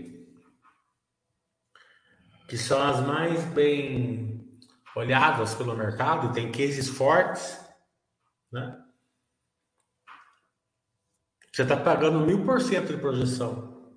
[2.48, 4.44] que são as mais bem
[4.96, 7.64] olhadas pelo mercado, tem cases fortes,
[8.52, 8.89] né?
[11.60, 13.92] Você está pagando mil por cento de projeção.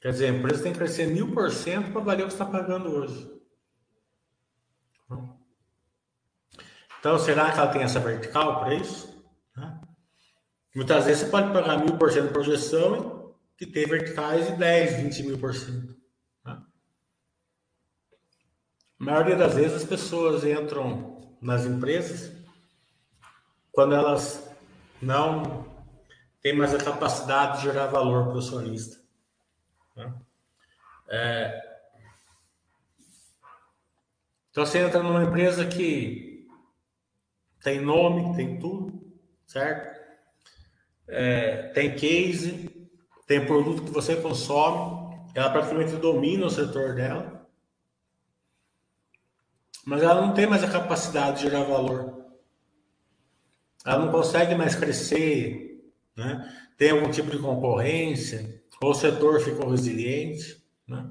[0.00, 2.46] Quer dizer, a empresa tem que crescer mil por cento para valer o que está
[2.46, 3.30] pagando hoje.
[6.98, 9.22] Então, será que ela tem essa vertical para isso?
[9.54, 9.78] Né?
[10.74, 15.02] Muitas vezes você pode pagar mil por cento de projeção que tem verticais de 10,
[15.02, 15.94] 20 mil por cento.
[16.46, 16.62] Né?
[19.00, 22.34] A maioria das vezes as pessoas entram nas empresas
[23.70, 24.50] quando elas
[25.02, 25.69] não
[26.42, 29.00] têm mais a capacidade de gerar valor para o acionista.
[29.96, 30.14] Né?
[31.08, 31.70] É...
[34.50, 36.48] Então você entra numa empresa que
[37.62, 39.12] tem nome, tem tudo,
[39.46, 40.00] certo?
[41.06, 42.88] É, tem case,
[43.26, 47.48] tem produto que você consome, ela praticamente domina o setor dela,
[49.84, 52.24] mas ela não tem mais a capacidade de gerar valor.
[53.84, 55.69] Ela não consegue mais crescer,
[56.16, 56.70] né?
[56.76, 60.62] tem algum tipo de concorrência, ou o setor ficou resiliente.
[60.86, 61.10] Né?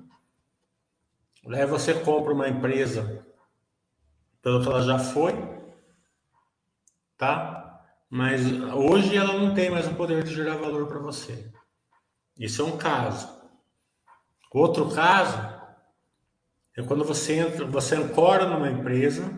[1.68, 3.26] Você compra uma empresa
[4.42, 5.34] pelo que ela já foi,
[7.18, 7.84] tá?
[8.10, 8.42] Mas
[8.74, 11.52] hoje ela não tem mais o poder de gerar valor para você.
[12.38, 13.30] Isso é um caso.
[14.52, 15.38] Outro caso
[16.76, 19.30] é quando você entra, você ancora numa empresa,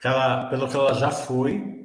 [0.00, 1.83] que ela, pelo que ela já foi,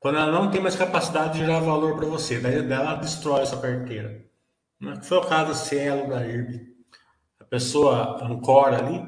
[0.00, 3.60] quando ela não tem mais capacidade de gerar valor para você, daí ela destrói essa
[3.60, 4.24] carteira.
[4.80, 4.98] Né?
[5.02, 6.74] Foi o caso da Cielo, da IRB.
[7.38, 9.06] A pessoa ancora ali,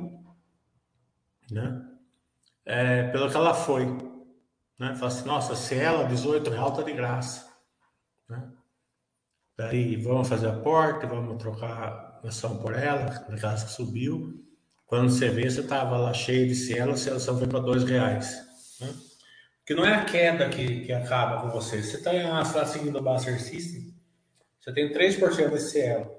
[1.51, 1.89] né?
[2.67, 3.87] É, pelo que ela foi.
[4.79, 4.95] Né?
[4.95, 7.51] Fala assim, nossa, Cielo, 18 real tá de graça.
[8.29, 8.53] Né?
[9.57, 14.45] Daí vamos fazer a porta, vamos trocar a ação por ela, na casa que subiu.
[14.85, 18.37] Quando você vê, você estava lá cheio de cielo, a ação foi para dois reais.
[18.79, 18.95] Né?
[19.65, 21.83] Que não é a queda que, que acaba com você.
[21.83, 22.11] Você está
[22.45, 23.95] tá seguindo o Buster System,
[24.61, 26.11] você tem 3% desse cielo.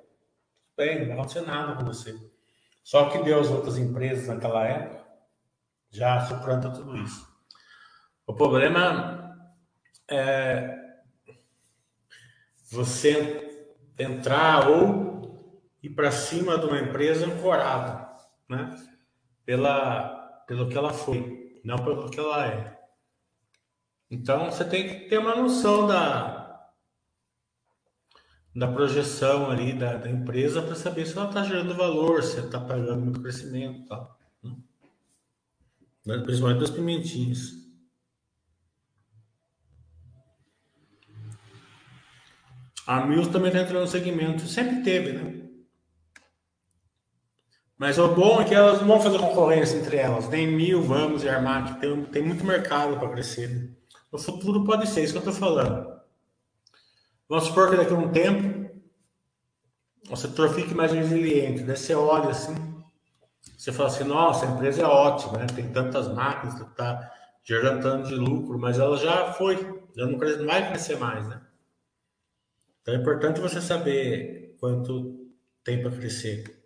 [0.76, 2.14] Bem, não vai acontecer nada com você.
[2.84, 5.04] Só que deu as outras empresas naquela época
[5.90, 7.26] já suplanta tudo isso.
[8.26, 9.38] O problema
[10.10, 10.76] é
[12.72, 18.10] você entrar ou ir para cima de uma empresa ancorada,
[18.50, 18.76] né?
[19.46, 22.73] Pela, pelo que ela foi, não pelo que ela é.
[24.14, 26.70] Então você tem que ter uma noção da,
[28.56, 32.60] da projeção ali da, da empresa para saber se ela está gerando valor, se está
[32.60, 33.90] pagando muito crescimento.
[36.06, 36.20] Né?
[36.20, 37.54] Principalmente das pimentinhas.
[42.86, 45.40] A Mills também está entrando no segmento, sempre teve, né?
[47.76, 50.30] Mas o bom é que elas não vão fazer concorrência entre elas.
[50.30, 51.80] Nem Mil, Vamos e Armac.
[51.80, 53.50] Tem, tem muito mercado para crescer.
[53.50, 53.83] Né?
[54.14, 56.00] No futuro pode ser, isso que eu estou falando.
[57.28, 58.72] Vamos supor que daqui a um tempo
[60.08, 61.64] o setor fique mais resiliente.
[61.64, 62.54] Daí você olha assim,
[63.58, 65.48] você fala assim, nossa, a empresa é ótima, né?
[65.48, 67.12] tem tantas máquinas, está
[67.44, 69.56] gerando tanto de lucro, mas ela já foi,
[69.96, 71.42] já não, vai crescer mais, né?
[72.84, 75.28] Então é importante você saber quanto
[75.64, 76.63] tem para crescer.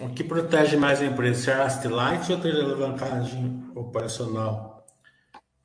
[0.00, 1.40] O que protege mais a empresa?
[1.40, 4.86] Se é a light ou ter alavancagem operacional?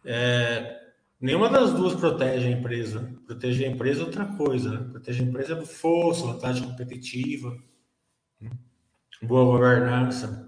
[0.06, 0.82] É,
[1.20, 3.12] nenhuma das duas protege a empresa.
[3.26, 4.72] Proteger a empresa é outra coisa.
[4.72, 4.90] Né?
[4.92, 7.58] Proteger a empresa é força, vantagem competitiva,
[8.40, 8.52] né?
[9.22, 10.48] boa governança.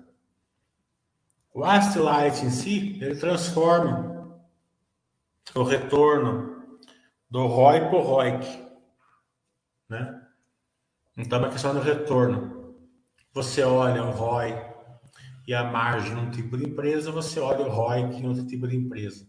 [1.53, 4.39] O Asset Light em si, ele transforma
[5.53, 6.79] o retorno
[7.29, 8.45] do ROI para o ROIC.
[9.89, 10.21] Né?
[11.17, 12.60] Então, é uma questão do retorno.
[13.33, 14.53] Você olha o ROI
[15.47, 18.75] e a margem num tipo de empresa, você olha o ROIC em outro tipo de
[18.75, 19.27] empresa.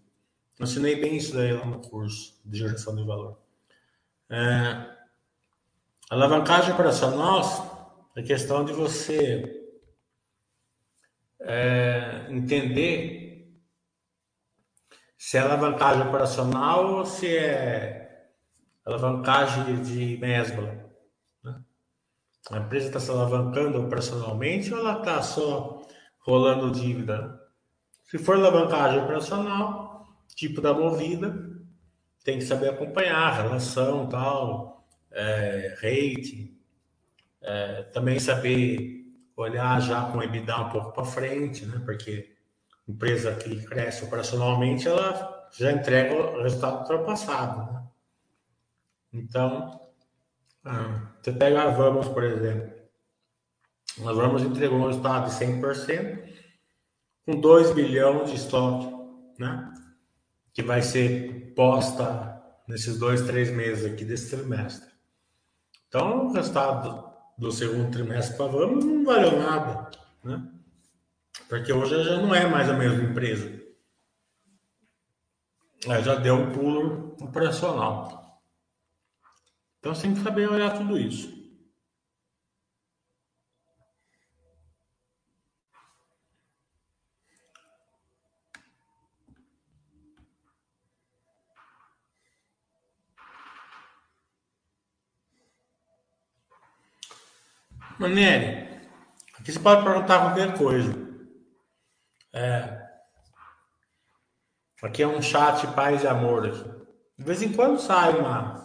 [0.59, 3.39] Eu ensinei bem isso daí lá no curso de geração de valor.
[4.29, 4.93] É,
[6.13, 9.67] Alavancagem operacional é questão de você
[11.41, 13.51] é, entender
[15.17, 18.29] se é alavancagem operacional ou se é
[18.85, 20.82] alavancagem de mesbla.
[22.51, 25.82] A empresa está se alavancando operacionalmente ou ela está só
[26.18, 27.40] rolando dívida?
[28.05, 31.53] Se for alavancagem operacional, tipo da movida,
[32.24, 36.59] tem que saber acompanhar a relação tal, é, rate,
[37.40, 39.03] é, também saber
[39.36, 41.80] olhar já com o EBITDA um pouco para frente, né?
[41.84, 42.36] Porque
[42.86, 47.82] empresa que cresce operacionalmente, ela já entrega o resultado ultrapassado, né?
[49.12, 49.82] Então,
[50.65, 52.73] ah, você pega a Vamos, por exemplo.
[54.01, 56.23] A Vamos entregou um resultado de 100%,
[57.27, 58.93] com 2 bilhões de estoque,
[59.39, 59.73] né?
[60.53, 64.91] Que vai ser posta nesses dois, três meses aqui desse trimestre.
[65.89, 69.91] Então, o resultado do segundo trimestre para Vamos não valeu nada,
[70.25, 70.49] né?
[71.49, 73.61] Porque hoje já não é mais a mesma empresa.
[75.89, 78.22] Aí já deu um pulo operacional.
[79.83, 81.28] Então, você tem que saber olhar tudo isso.
[97.99, 98.80] Maneri,
[99.37, 100.93] aqui você pode perguntar qualquer coisa.
[102.33, 102.89] É,
[104.80, 106.47] aqui é um chat paz e amor.
[106.47, 106.62] Aqui.
[107.18, 108.62] De vez em quando sai uma,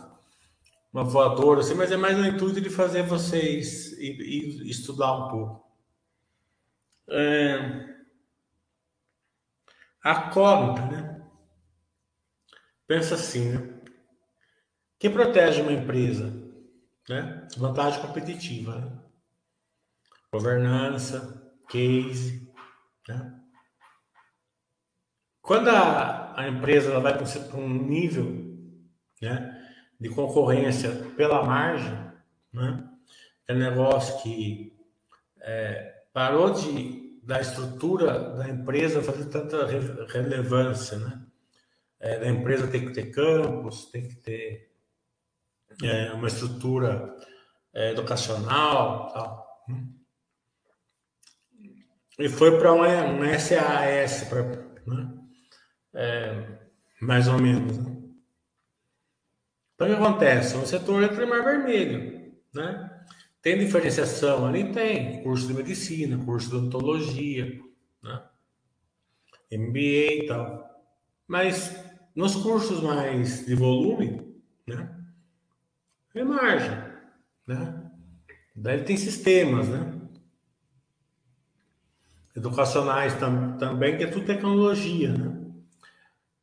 [0.91, 5.67] uma voadora, assim, mas é mais no intuito de fazer vocês estudar um pouco.
[7.09, 7.95] É,
[10.03, 11.27] a cógnita, né?
[12.85, 13.81] Pensa assim, né?
[14.99, 16.33] Quem protege uma empresa?
[17.07, 17.47] Né?
[17.57, 18.79] Vantagem competitiva.
[18.79, 19.07] Né?
[20.31, 22.51] governança, case.
[23.07, 23.39] Né?
[25.41, 28.45] Quando a, a empresa ela vai para um nível
[29.21, 29.46] né,
[29.99, 31.97] de concorrência pela margem,
[32.53, 32.87] né,
[33.47, 34.73] é um negócio que
[35.41, 39.65] é, parou de da estrutura da empresa fazer tanta
[40.07, 41.21] relevância, né?
[41.99, 44.71] É, da empresa tem que ter campos, tem que ter
[45.83, 47.17] é, uma estrutura
[47.73, 49.65] é, educacional, tal.
[49.67, 49.87] Né?
[52.19, 54.43] e foi para um, um SAS, pra,
[54.85, 55.13] né?
[55.93, 56.59] é,
[57.01, 57.77] mais ou menos.
[57.77, 57.96] Né?
[59.77, 60.57] Então, o que acontece?
[60.57, 62.33] O setor entra em mar vermelho.
[62.51, 62.91] Né?
[63.43, 64.73] Tem diferenciação ali?
[64.73, 65.21] Tem.
[65.21, 67.61] Curso de medicina, curso de odontologia,
[68.01, 68.23] né?
[69.51, 70.67] MBA e tal.
[71.27, 71.79] Mas
[72.15, 74.89] nos cursos mais de volume, né?
[76.15, 76.75] É margem,
[77.45, 77.83] né?
[78.55, 79.97] Daí tem sistemas, né?
[82.37, 85.35] educacionais tam, também, que é tudo tecnologia, né?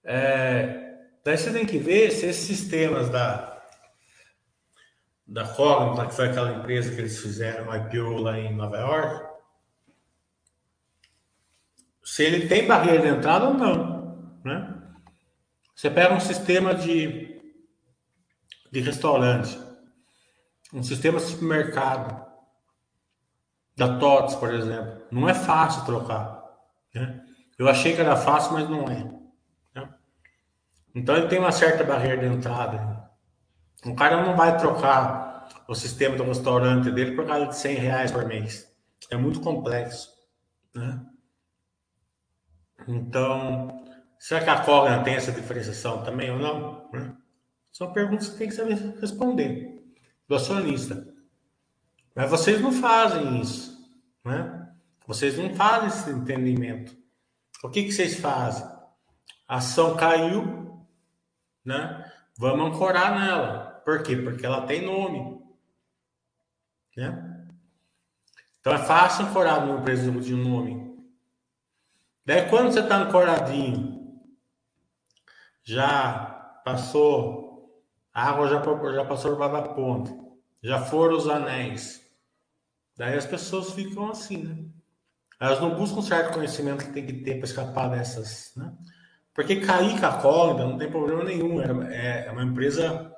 [0.02, 0.83] É,
[1.24, 3.62] daí você tem que ver se esses sistemas da,
[5.26, 9.34] da Cognita, que foi aquela empresa que eles fizeram IPO lá em Nova York,
[12.04, 14.70] se ele tem barreira de entrada ou não, né?
[15.74, 17.40] Você pega um sistema de,
[18.70, 19.58] de restaurante,
[20.72, 22.24] um sistema de supermercado,
[23.76, 25.02] da TOTS, por exemplo.
[25.10, 26.42] Não é fácil trocar.
[26.94, 27.24] Né?
[27.58, 29.23] Eu achei que era fácil, mas não é.
[30.94, 33.10] Então ele tem uma certa barreira de entrada.
[33.84, 38.12] O cara não vai trocar o sistema do restaurante dele por causa de 100 reais
[38.12, 38.72] por mês.
[39.10, 40.10] É muito complexo.
[40.74, 41.00] Né?
[42.88, 43.84] Então,
[44.18, 46.90] será que a Cogna tem essa diferenciação também ou não?
[46.92, 47.14] Né?
[47.72, 49.82] São perguntas que tem que saber responder
[50.28, 51.06] do acionista.
[52.14, 53.76] Mas vocês não fazem isso,
[54.24, 54.72] né?
[55.06, 56.96] Vocês não fazem esse entendimento.
[57.62, 58.64] O que, que vocês fazem?
[59.48, 60.63] A ação caiu,
[61.64, 62.12] né?
[62.38, 63.82] Vamos ancorar nela.
[63.84, 64.16] Por quê?
[64.16, 65.40] Porque ela tem nome,
[66.96, 67.46] né?
[68.60, 70.94] Então é fácil ancorar numa empresa de um nome.
[72.24, 74.22] Daí quando você está ancoradinho,
[75.62, 78.62] já passou, a água já,
[78.92, 80.16] já passou por da ponta,
[80.62, 82.04] já foram os anéis,
[82.96, 84.64] Daí as pessoas ficam assim, né?
[85.40, 88.72] Elas não buscam certo conhecimento que tem que ter para escapar dessas, né?
[89.34, 91.60] Porque cair com a corda não tem problema nenhum.
[91.60, 93.12] É, é uma empresa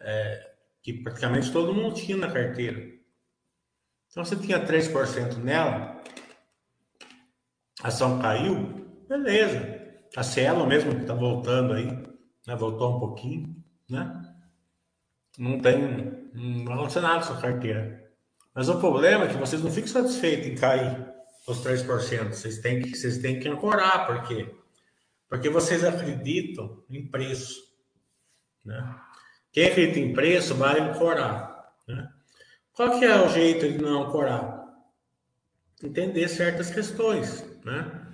[0.00, 2.80] é, que praticamente todo mundo tinha na carteira.
[4.10, 6.02] Então você tinha 3% nela,
[7.82, 9.76] a ação caiu, beleza.
[10.16, 11.86] A Cielo mesmo que está voltando aí,
[12.46, 12.56] né?
[12.56, 13.54] voltou um pouquinho,
[13.90, 14.22] né?
[15.38, 18.10] não tem, não vai acontecer nada com a sua carteira.
[18.54, 21.12] Mas o problema é que vocês não ficam satisfeitos em cair
[21.46, 22.32] os 3%.
[22.32, 24.50] Vocês têm que, vocês têm que ancorar, por quê?
[25.28, 27.60] Porque vocês acreditam em preço.
[28.64, 28.96] Né?
[29.52, 31.72] Quem acredita em preço vai ancorar.
[31.86, 32.08] Né?
[32.72, 34.64] Qual que é o jeito de não ancorar?
[35.82, 37.44] Entender certas questões.
[37.64, 38.06] Né?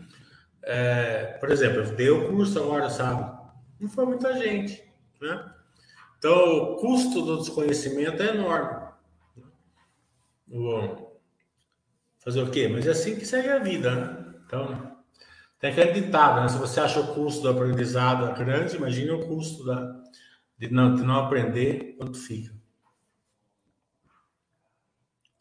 [0.63, 3.41] É, por exemplo, eu dei o curso agora, sabe?
[3.81, 4.83] Não foi muita gente.
[5.21, 5.53] Né?
[6.19, 8.83] Então, o custo do desconhecimento é enorme.
[10.47, 11.21] Bom,
[12.19, 12.69] fazer o quê?
[12.69, 14.35] Mas é assim que segue a vida, né?
[14.45, 14.92] Então,
[15.63, 16.49] tem aquele ditado, né?
[16.49, 20.03] Se você acha o custo do aprendizado grande, imagine o custo da,
[20.59, 22.53] de, não, de não aprender quanto fica.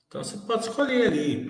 [0.05, 1.49] Então você pode escolher ali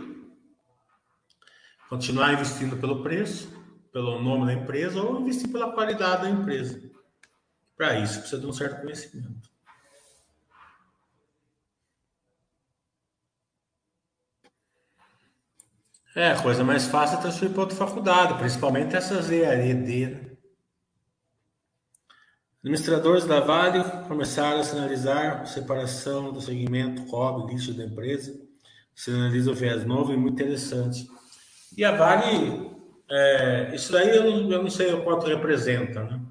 [1.89, 3.51] continuar investindo pelo preço,
[3.91, 6.81] pelo nome da empresa, ou investir pela qualidade da empresa.
[7.75, 9.50] Para isso precisa de um certo conhecimento.
[16.15, 20.31] É, a coisa mais fácil é transferir para outra faculdade, principalmente essas EAD, né?
[22.63, 28.39] Administradores da Vale começaram a sinalizar separação do segmento cobre lixo da empresa.
[28.93, 31.07] Sinaliza o viés novo e muito interessante.
[31.75, 32.69] E a Vale,
[33.09, 36.21] é, isso daí eu não, eu não sei o quanto representa, né?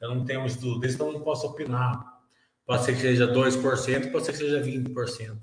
[0.00, 2.18] Eu não tenho um estudo desse, então não posso opinar.
[2.66, 5.38] Pode ser que seja 2%, pode ser que seja 20%.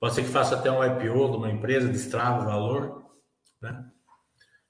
[0.00, 3.04] Pode ser que faça até um IPO de uma empresa, destrava o valor,
[3.60, 3.84] né?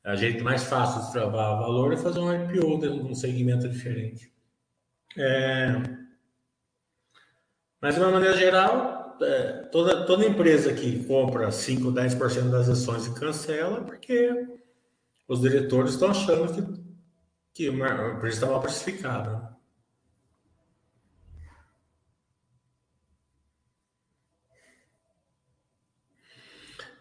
[0.05, 3.69] A jeito mais fácil de destravar o valor é fazer um IPO de um segmento
[3.69, 4.33] diferente.
[5.17, 5.75] É...
[7.81, 13.07] Mas, de uma maneira geral, é, toda, toda empresa que compra 5, 10% das ações
[13.07, 14.47] e cancela, porque
[15.29, 16.83] os diretores estão achando que,
[17.53, 19.58] que a empresa está mal precificada.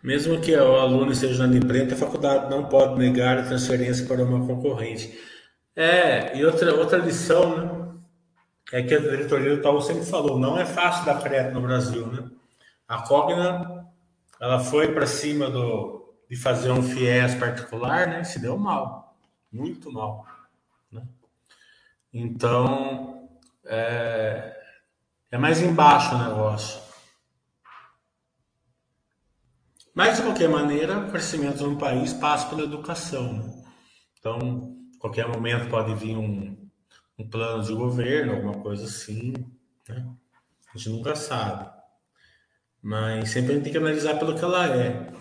[0.01, 4.23] Mesmo que o aluno esteja na imprenta, a faculdade não pode negar a transferência para
[4.23, 5.17] uma concorrente.
[5.75, 7.87] É, e outra, outra lição, né?
[8.71, 12.05] É que a diretoria do Itaú sempre falou, não é fácil dar crédito no Brasil,
[12.07, 12.29] né?
[12.87, 13.87] A Cogna,
[14.39, 18.23] ela foi para cima do, de fazer um FIES particular, né?
[18.23, 19.15] Se deu mal,
[19.51, 20.25] muito mal,
[20.91, 21.03] né?
[22.13, 23.29] Então,
[23.65, 24.57] é,
[25.31, 26.86] é mais embaixo o negócio.
[29.97, 33.63] Mas, de qualquer maneira, o crescimento no país passa pela educação.
[34.19, 36.55] Então, a qualquer momento pode vir um,
[37.17, 39.33] um plano de governo, alguma coisa assim.
[39.89, 40.07] Né?
[40.71, 41.67] A gente nunca sabe.
[42.79, 45.11] Mas sempre a gente tem que analisar pelo que ela é.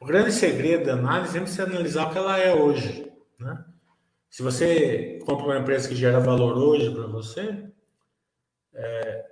[0.00, 3.12] O grande segredo da análise é se analisar o que ela é hoje.
[3.38, 3.62] Né?
[4.30, 7.70] Se você compra uma empresa que gera valor hoje para você,
[8.72, 9.26] é,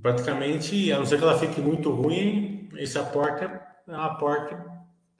[0.00, 4.54] praticamente, a não ser que ela fique muito ruim, esse aporte é um aporte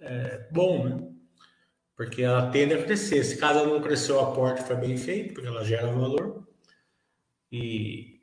[0.00, 1.08] é, bom, né?
[1.96, 3.22] Porque ela tende a crescer.
[3.24, 6.46] Se caso ela não cresceu, o aporte foi bem feito, porque ela gera valor
[7.50, 8.20] e,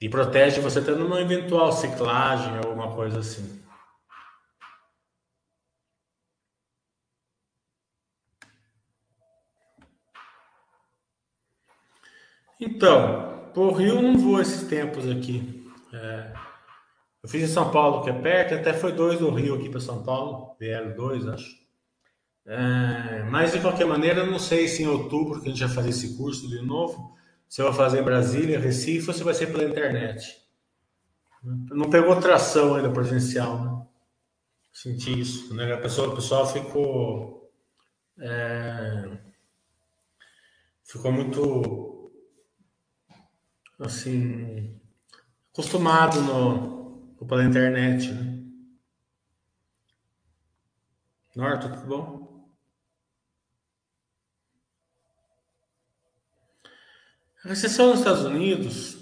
[0.00, 3.62] e protege você tendo uma eventual ciclagem alguma coisa assim.
[12.58, 15.68] Então, por Rio não vou esses tempos aqui.
[15.92, 16.32] É,
[17.22, 19.80] eu fiz em São Paulo, que é perto, até foi dois do Rio aqui para
[19.80, 21.62] São Paulo, vieram dois, acho.
[22.44, 25.90] É, mas de qualquer maneira, não sei se em outubro que a gente vai fazer
[25.90, 27.16] esse curso de novo,
[27.48, 30.42] se eu vou fazer em Brasília, Recife, ou se vai ser pela internet.
[31.42, 33.86] Não pegou tração ainda presencial, né?
[34.72, 35.72] Senti isso, né?
[35.72, 37.52] A pessoa, o pessoal ficou.
[38.18, 39.18] É,
[40.84, 42.10] ficou muito.
[43.78, 44.80] Assim.
[45.52, 46.81] acostumado no
[47.22, 48.42] ou pela internet, né?
[51.36, 52.52] Norton, tudo bom?
[57.44, 58.98] A recessão nos Estados Unidos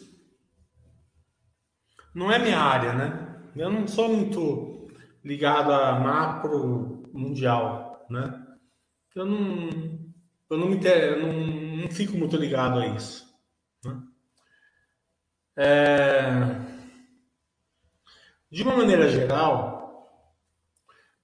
[2.14, 3.42] não é minha área, né?
[3.56, 4.88] Eu não sou muito
[5.24, 8.46] ligado a macro mundial, né?
[9.14, 9.70] Eu não,
[10.50, 13.26] eu não me eu não, não fico muito ligado a isso.
[13.82, 14.02] Né?
[15.56, 16.69] É,
[18.50, 19.80] de uma maneira geral,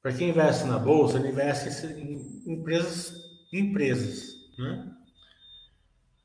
[0.01, 3.13] para quem investe na bolsa, ele investe em empresas,
[3.53, 4.93] empresas, né?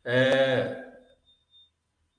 [0.04, 0.84] É,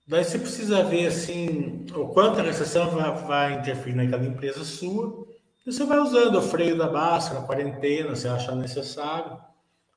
[0.06, 5.26] daí você precisa ver assim o quanto a recessão vai, vai interferir naquela empresa sua.
[5.64, 9.38] E você vai usando o freio da Baster, a quarentena, se achar necessário.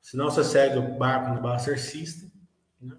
[0.00, 2.30] Senão você segue o barco no Baster System.
[2.80, 2.96] Né?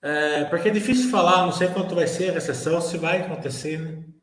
[0.00, 3.78] É, porque é difícil falar, não sei quanto vai ser a recessão, se vai acontecer,
[3.78, 4.13] né?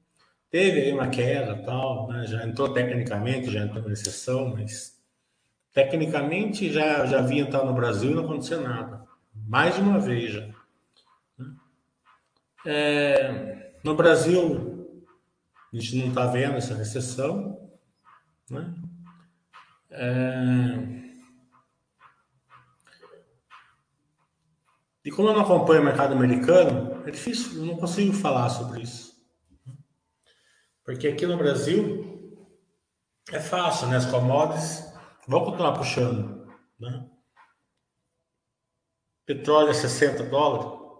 [0.52, 2.28] Teve aí uma queda tal, né?
[2.28, 5.02] já entrou tecnicamente, já entrou na recessão, mas
[5.74, 9.08] tecnicamente já, já vinha estar no Brasil e não aconteceu nada.
[9.34, 10.48] Mais de uma vez já.
[11.38, 11.56] Né?
[12.66, 15.06] É, no Brasil,
[15.74, 17.72] a gente não está vendo essa recessão,
[18.50, 18.74] né?
[19.90, 21.02] É,
[25.04, 28.84] E como eu não acompanho o mercado americano, é difícil, eu não consigo falar sobre
[28.84, 29.11] isso.
[30.92, 32.38] Porque aqui no Brasil
[33.32, 33.96] é fácil, né?
[33.96, 34.94] As commodities
[35.26, 36.46] vão continuar puxando,
[36.78, 37.10] né?
[39.26, 41.00] Petróleo é 60 dólares,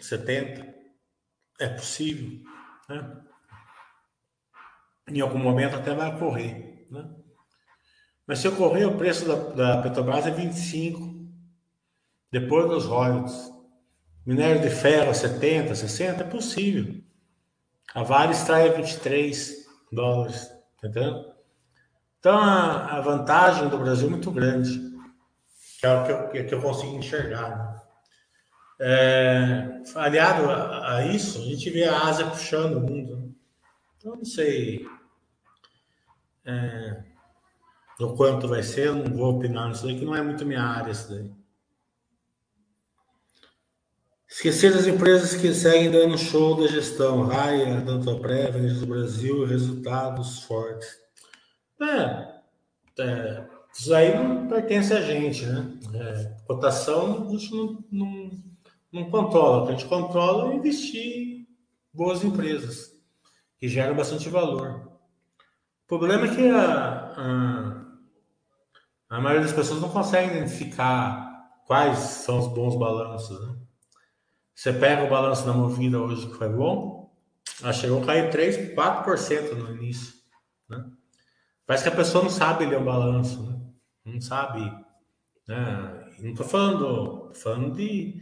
[0.00, 0.74] 70,
[1.60, 2.44] é possível,
[2.88, 3.22] né?
[5.08, 7.08] Em algum momento até vai ocorrer, né?
[8.26, 9.36] Mas se ocorrer, o preço da,
[9.76, 11.30] da Petrobras é 25,
[12.32, 13.52] depois dos royalties.
[14.26, 17.07] Minério de ferro a 70, 60, é possível.
[17.94, 21.32] A Vale extrai a 23 dólares, entendeu?
[22.18, 24.92] Então a, a, vantagem do Brasil é muito grande,
[25.82, 27.56] é o que eu, que eu consigo enxergar.
[27.56, 27.80] Né?
[28.80, 33.16] É, aliado a, a, isso, a gente vê a Ásia puxando o mundo.
[33.16, 33.28] Né?
[33.96, 34.86] Então não sei
[36.44, 37.02] é,
[38.00, 40.62] o quanto vai ser, eu não vou opinar nisso daí, que não é muito minha
[40.62, 41.37] área isso daí.
[44.30, 47.22] Esquecer das empresas que seguem dando show da gestão.
[47.22, 50.86] Raia, Dantoprev, do Brasil, resultados fortes.
[51.80, 52.28] É,
[52.98, 55.72] é, isso aí não pertence a gente, né?
[55.94, 58.30] É, cotação a gente não, não,
[58.92, 59.62] não controla.
[59.62, 61.48] O que a gente controla é investir em
[61.94, 62.92] boas empresas,
[63.58, 64.92] que geram bastante valor.
[65.84, 67.86] O problema é que a, a,
[69.08, 73.57] a maioria das pessoas não consegue identificar quais são os bons balanços, né?
[74.58, 77.14] Você pega o balanço da Movida hoje, que foi bom,
[77.62, 80.14] ela chegou a cair 3, 4% no início.
[80.68, 80.84] Né?
[81.64, 83.56] Parece que a pessoa não sabe ler o balanço, né?
[84.04, 84.62] não sabe.
[85.46, 86.12] Né?
[86.18, 88.20] Não estou falando, falando de.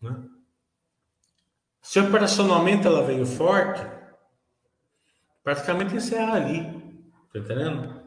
[0.00, 0.24] Né?
[1.82, 3.84] Se operacionalmente ela veio forte,
[5.42, 6.62] praticamente encerra ali.
[7.32, 8.04] Tá entendendo?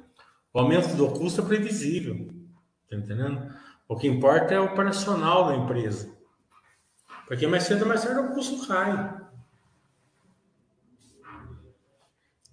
[0.54, 2.30] O aumento do custo é previsível.
[2.90, 3.54] Tá entendendo?
[3.86, 6.21] O que importa é o operacional da empresa.
[7.32, 9.18] Porque mais cedo ou mais tarde o custo cai.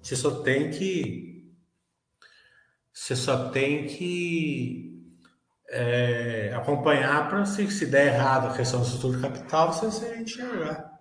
[0.00, 1.52] Você só tem que.
[2.92, 5.04] Você só tem que
[5.68, 10.96] é, acompanhar para se, se der errado a questão do estrutura capital, você, você enxergar.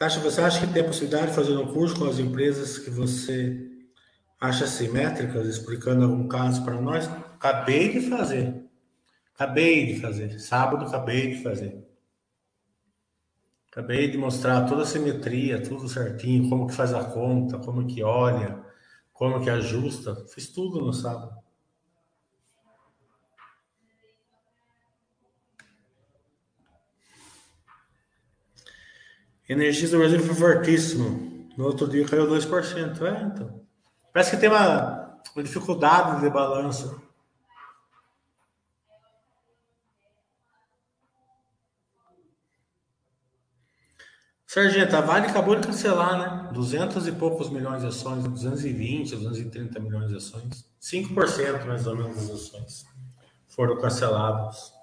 [0.00, 2.88] Acha, você acha que tem a possibilidade de fazer um curso com as empresas que
[2.88, 3.68] você
[4.40, 7.06] acha simétricas, explicando algum caso para nós?
[7.34, 8.62] Acabei de fazer.
[9.34, 10.38] Acabei de fazer.
[10.38, 11.84] Sábado acabei de fazer.
[13.70, 18.02] Acabei de mostrar toda a simetria, tudo certinho, como que faz a conta, como que
[18.02, 18.62] olha,
[19.12, 20.14] como que ajusta.
[20.26, 21.42] Fiz tudo no sábado.
[29.48, 31.48] Energia do Brasil foi fortíssimo.
[31.56, 33.02] No outro dia caiu 2%.
[33.02, 33.62] É, então.
[34.12, 37.02] Parece que tem uma, uma dificuldade de balanço.
[44.52, 46.52] Sargento, a Vale acabou de cancelar, né?
[46.52, 50.70] 200 e poucos milhões de ações, 220, 230 milhões de ações.
[50.78, 52.84] 5% mais ou menos das ações
[53.48, 54.74] foram canceladas.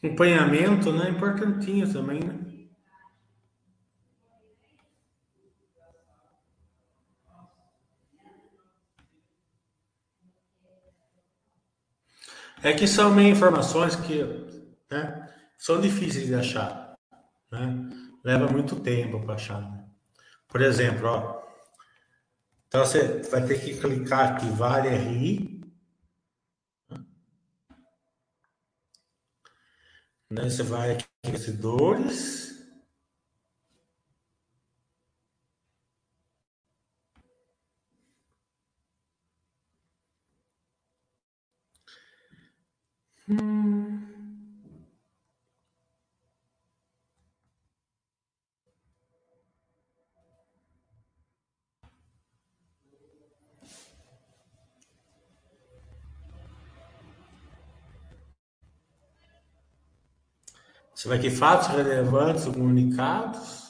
[0.00, 1.10] Acompanhamento, né?
[1.10, 2.45] Importantinho também, né?
[12.62, 14.22] É que são meio informações que
[14.90, 16.94] né, são difíceis de achar.
[17.50, 17.90] Né?
[18.24, 19.60] Leva muito tempo para achar.
[19.60, 19.84] Né?
[20.48, 21.42] Por exemplo, ó,
[22.66, 25.60] então você vai ter que clicar aqui, Vale RI.
[30.30, 30.50] Né?
[30.50, 32.45] Você vai aqui investidores.
[43.28, 43.66] Hum.
[60.94, 63.65] Você vai aqui fatos relevantes comunicados.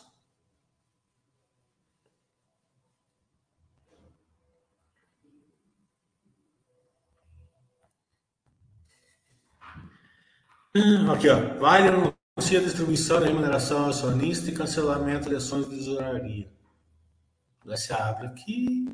[11.12, 11.58] Aqui, ó.
[11.58, 16.50] Vale anuncia distribuição da remuneração acionista e cancelamento de ações de tesouraria.
[17.64, 18.86] Você abre aqui.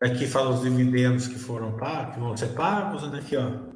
[0.00, 3.18] Aqui fala os dividendos que foram pagos, que vão ser pagos, né?
[3.18, 3.68] aqui, ó.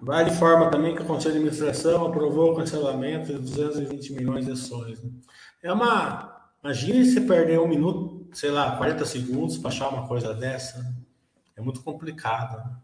[0.00, 4.52] Vale forma também que o Conselho de Administração aprovou o cancelamento de 220 milhões de
[4.52, 5.00] ações.
[5.00, 5.10] Né?
[5.62, 6.50] É uma.
[6.64, 10.94] Imagine se perder um minuto, sei lá, 40 segundos para achar uma coisa dessa.
[11.56, 12.58] É muito complicado.
[12.58, 12.76] Né?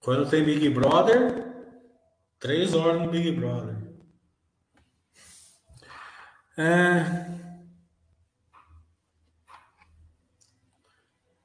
[0.00, 1.50] Quando tem Big Brother,
[2.40, 3.76] Três horas no Big Brother.
[6.56, 7.28] É...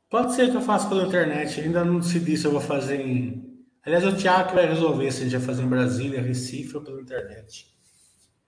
[0.10, 1.60] Pode ser que eu faça pela internet.
[1.60, 2.02] Ainda não
[2.38, 3.45] se eu vou fazer em.
[3.86, 6.76] Aliás, é o Thiago que vai resolver se a gente vai fazer em Brasília, Recife
[6.76, 7.72] ou pela internet.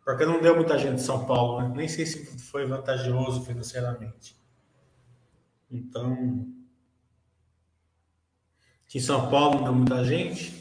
[0.04, 1.74] Porque não deu muita gente em São Paulo, né?
[1.76, 4.36] Nem sei se foi vantajoso financeiramente.
[5.70, 6.48] Então.
[8.86, 10.58] Aqui em São Paulo não deu muita gente.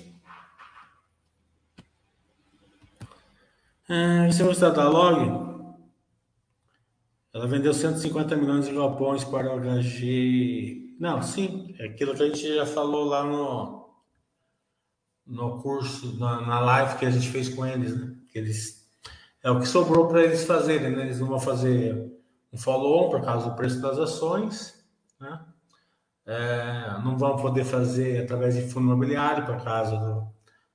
[3.89, 5.47] Ah, você gostar da Log?
[7.33, 10.97] Ela vendeu 150 milhões de galpões para o HG.
[10.99, 13.76] Não, sim, é aquilo que a gente já falou lá no,
[15.27, 18.15] no curso, na, na live que a gente fez com eles, né?
[18.31, 18.87] Que eles,
[19.43, 21.03] é o que sobrou para eles fazerem, né?
[21.03, 22.13] Eles não vão fazer
[22.53, 24.85] um follow-on por causa do preço das ações,
[25.21, 25.41] né?
[26.25, 30.27] É, não vão poder fazer através de fundo imobiliário por causa do,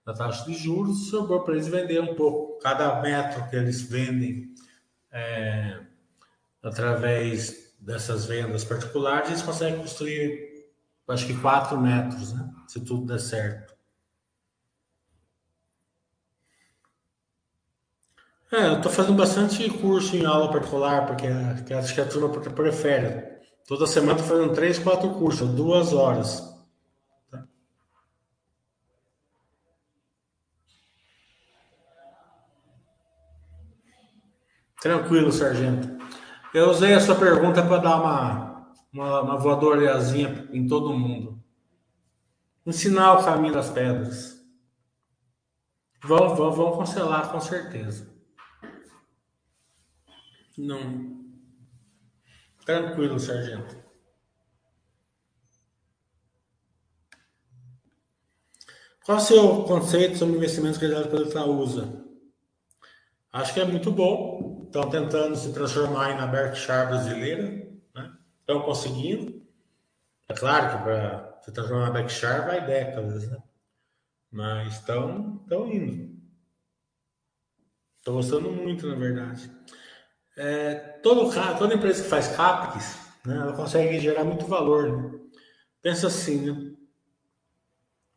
[0.06, 2.58] da taxa de juros, sobrou para eles vender um pouco.
[2.60, 4.54] Cada metro que eles vendem
[5.12, 5.80] é,
[6.64, 10.70] através dessas vendas particulares, eles conseguem construir,
[11.08, 12.50] acho que 4 metros, né?
[12.68, 13.71] se tudo der certo.
[18.54, 21.26] É, eu estou fazendo bastante curso em aula particular, porque
[21.74, 23.40] acho que a turma prefere.
[23.66, 26.52] Toda semana estou fazendo três, quatro cursos, duas horas.
[34.82, 35.88] Tranquilo, sargento.
[36.54, 41.42] Eu usei essa pergunta para dar uma, uma, uma voadoreazinha em todo mundo.
[42.66, 44.42] Ensinar o caminho das pedras.
[46.04, 48.11] Vão, vão, vão cancelar, com certeza.
[50.58, 51.22] Não.
[52.66, 53.82] Tranquilo, sargento.
[59.04, 62.06] Qual o seu conceito sobre investimentos realizados pela Itaúsa?
[63.34, 67.44] Acho que é muito bom estão tentando se transformar na Berkshire brasileira,
[67.94, 68.18] né?
[68.40, 69.46] estão conseguindo.
[70.30, 73.38] É claro que para se transformar na Berkshire vai décadas, né?
[74.32, 76.22] mas estão, estão indo.
[77.98, 79.52] Estou gostando muito, na verdade.
[80.44, 80.74] É,
[81.04, 84.92] todo, toda empresa que faz CAPEX, né, ela consegue gerar muito valor.
[84.92, 85.20] Né?
[85.84, 86.76] Pensa assim, né?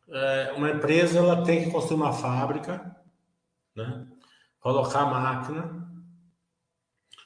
[0.09, 2.95] É, uma empresa ela tem que construir uma fábrica,
[3.75, 4.07] né?
[4.59, 5.87] colocar máquina,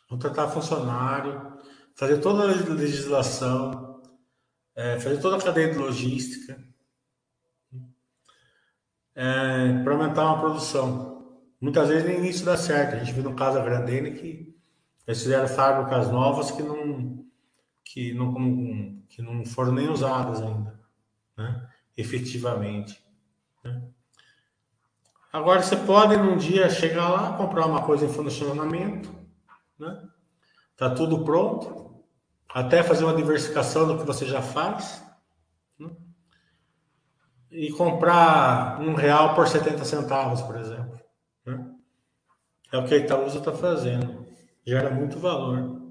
[0.09, 1.57] contratar funcionário,
[1.95, 4.01] fazer toda a legislação,
[4.75, 6.61] é, fazer toda a cadeia de logística,
[9.15, 11.39] é, para aumentar uma produção.
[11.61, 12.95] Muitas vezes nem isso dá certo.
[12.95, 14.48] A gente viu no caso da Grandene que
[15.09, 17.25] eles fizeram fábricas novas que não,
[17.83, 20.79] que não, que não foram nem usadas ainda,
[21.35, 21.67] né?
[21.97, 23.03] efetivamente.
[23.63, 23.81] Né?
[25.33, 29.11] Agora você pode num dia chegar lá, comprar uma coisa em funcionamento,
[29.79, 29.99] né?
[30.77, 32.03] Tá tudo pronto,
[32.47, 35.03] até fazer uma diversificação do que você já faz,
[35.79, 35.89] né?
[37.49, 41.01] e comprar um real por 70 centavos, por exemplo.
[41.43, 41.67] Né?
[42.71, 44.18] É o que a Itaúsa está fazendo.
[44.65, 45.88] Gera muito valor.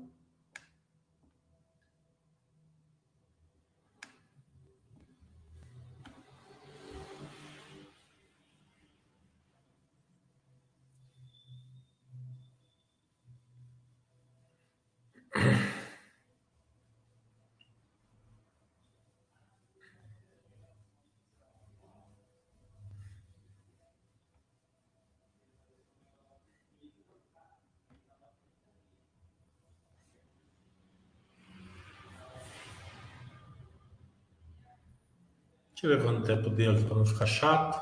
[35.80, 37.80] Deixa eu tempo deu aqui para não ficar chato.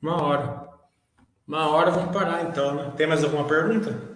[0.00, 0.66] Uma hora.
[1.46, 2.90] Uma hora, vamos parar então, né?
[2.96, 4.14] Tem mais alguma pergunta?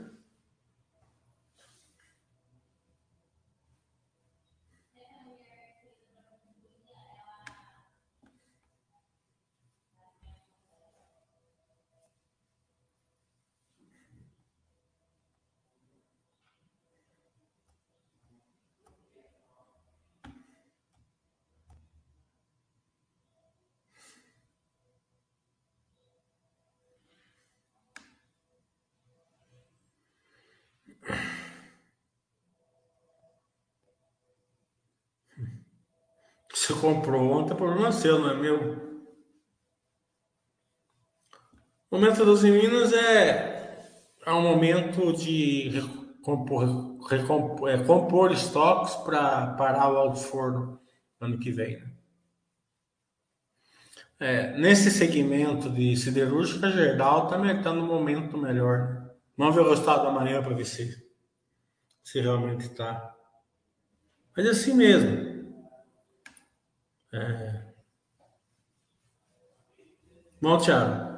[36.69, 38.89] Você comprou ontem, é problema seu, não é meu.
[41.91, 43.83] O momento dos Minas é,
[44.25, 50.81] é um momento de recompor, recompor, é, compor estoques para parar o alto forno
[51.21, 51.79] ano que vem.
[51.79, 51.93] Né?
[54.21, 59.13] É, nesse segmento de siderúrgica, Gerdau também está no momento melhor.
[59.37, 60.97] Vamos ver o resultado da manhã para ver se,
[62.03, 63.15] se realmente está.
[64.37, 65.38] Mas é assim mesmo.
[67.13, 67.73] É...
[70.41, 71.09] Bom, Thiago.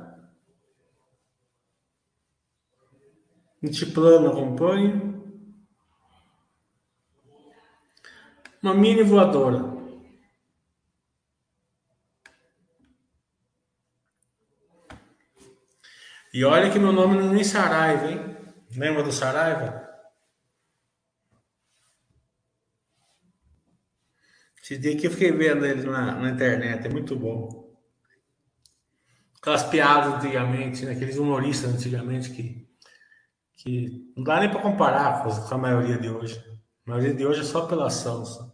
[3.61, 5.11] Multiplano acompanho.
[8.63, 9.71] Uma mini voadora.
[16.33, 18.37] E olha que meu nome não é nem Saraiva, hein?
[18.77, 19.90] Lembra do Saraiva?
[24.71, 27.75] Esse dia que eu fiquei vendo ele na, na internet, é muito bom.
[29.41, 30.93] Aquelas piadas antigamente, né?
[30.93, 32.69] aqueles humoristas antigamente que,
[33.55, 36.39] que não dá nem para comparar com, a maioria de hoje.
[36.87, 37.91] A maioria de hoje é só pela.
[37.91, 38.49] Só.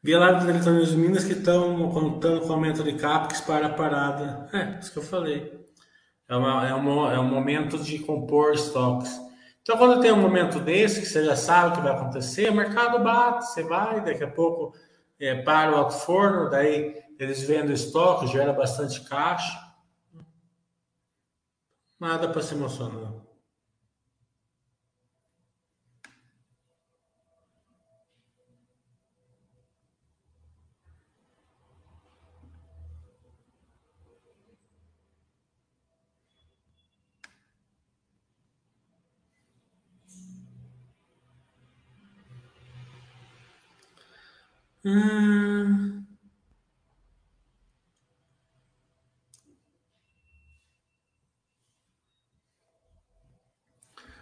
[0.00, 3.74] Vi a live do Eletrônicos Minas que estão contando com aumento de CAPEX para a
[3.74, 4.48] parada.
[4.52, 5.68] É, isso que eu falei.
[6.28, 9.26] É, uma, é, uma, é um momento de compor estoques.
[9.68, 12.54] Então, quando tem um momento desse, que você já sabe o que vai acontecer, o
[12.54, 14.74] mercado bate, você vai, daqui a pouco
[15.20, 19.60] é, para o alto forno, daí eles vendem estoque, gera bastante caixa.
[22.00, 23.12] Nada para se emocionar.
[44.84, 46.06] Hum...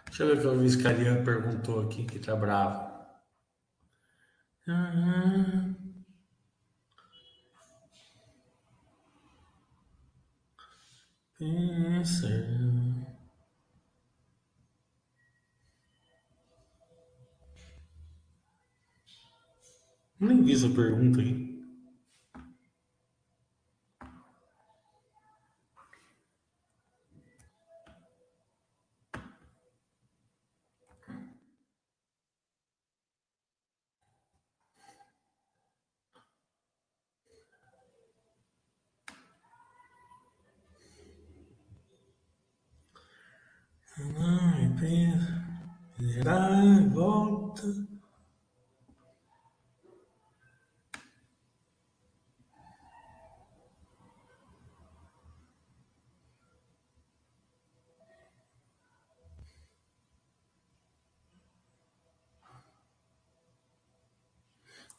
[0.07, 2.91] Deixa eu ver o que o Luiz Cariano perguntou aqui, que tá bravo.
[4.67, 5.77] Uhum.
[11.39, 12.29] Pensa.
[20.19, 21.47] Nem vi essa pergunta aí.
[43.99, 45.43] Não, pensa,
[45.99, 47.87] irá, volta.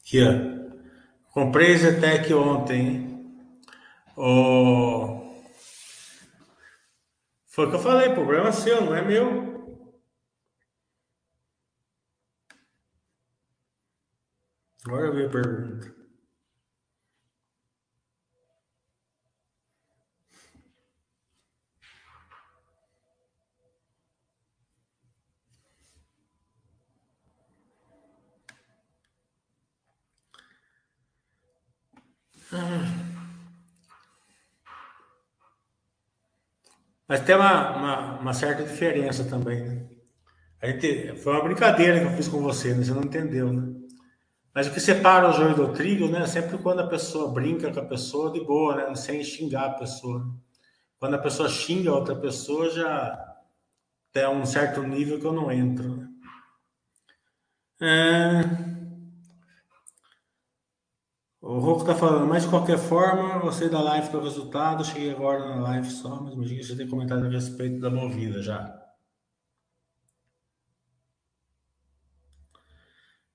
[0.08, 1.34] Aqui, ó.
[1.34, 3.44] Comprei Zetec ontem.
[4.16, 5.18] Oh...
[7.44, 9.84] Foi o que eu falei, problema seu, não é meu.
[14.86, 15.97] Agora eu vi a pergunta.
[37.08, 39.86] Mas tem uma, uma, uma, certa diferença também, né?
[40.60, 42.84] A gente, foi uma brincadeira que eu fiz com você, né?
[42.84, 43.74] Você não entendeu, né?
[44.54, 46.22] Mas o que separa o joio do trigo, né?
[46.22, 48.94] É sempre quando a pessoa brinca com a pessoa de boa, né?
[48.94, 50.28] Sem xingar a pessoa.
[50.98, 53.36] Quando a pessoa xinga outra pessoa, já
[54.12, 56.08] tem um certo nível que eu não entro, né?
[57.80, 58.77] É...
[61.40, 65.48] O Rocco tá falando, mas de qualquer forma, você da live do resultado, cheguei agora
[65.48, 68.76] na live só, mas imagina que você tem comentado a respeito da movida já.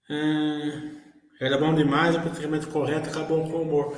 [0.10, 3.98] É, era bom demais, o politicamente correto acabou com o humor.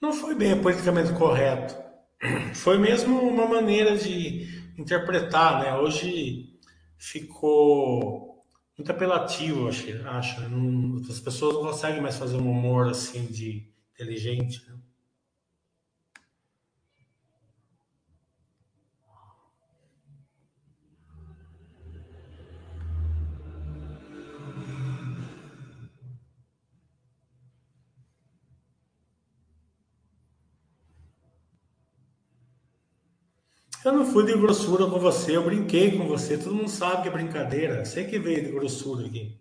[0.00, 1.74] Não foi bem politicamente correto.
[2.54, 4.46] Foi mesmo uma maneira de
[4.76, 5.74] interpretar, né?
[5.76, 6.58] Hoje
[6.98, 8.27] ficou
[8.78, 10.48] muito apelativo, acho, acho.
[10.48, 14.64] Não, as pessoas não conseguem mais fazer um humor assim de inteligente.
[14.68, 14.77] Né?
[33.88, 36.36] Eu não fui de grossura com você, eu brinquei com você.
[36.36, 37.82] Todo mundo sabe que é brincadeira.
[37.82, 39.40] Você que veio de grossura aqui.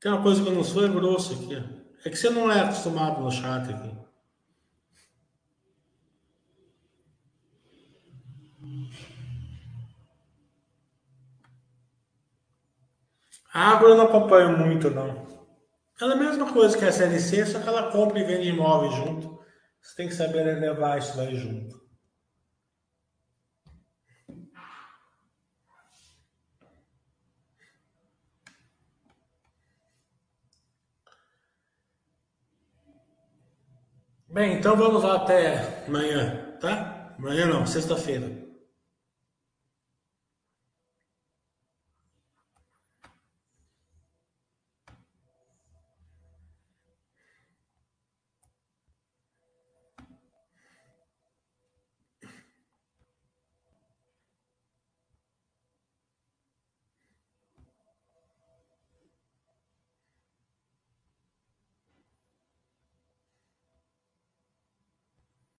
[0.00, 1.54] Tem uma coisa que eu não sou, é grosso aqui.
[2.02, 3.94] É que você não é acostumado no chat aqui.
[13.52, 15.26] A Agro eu não acompanho muito, não.
[16.00, 18.94] Ela é a mesma coisa que a SLC, só que ela compra e vende imóveis
[18.94, 19.33] junto.
[19.84, 21.78] Você tem que saber levar isso daí junto.
[34.26, 37.14] Bem, então vamos lá até amanhã, tá?
[37.18, 38.43] Amanhã não, sexta-feira.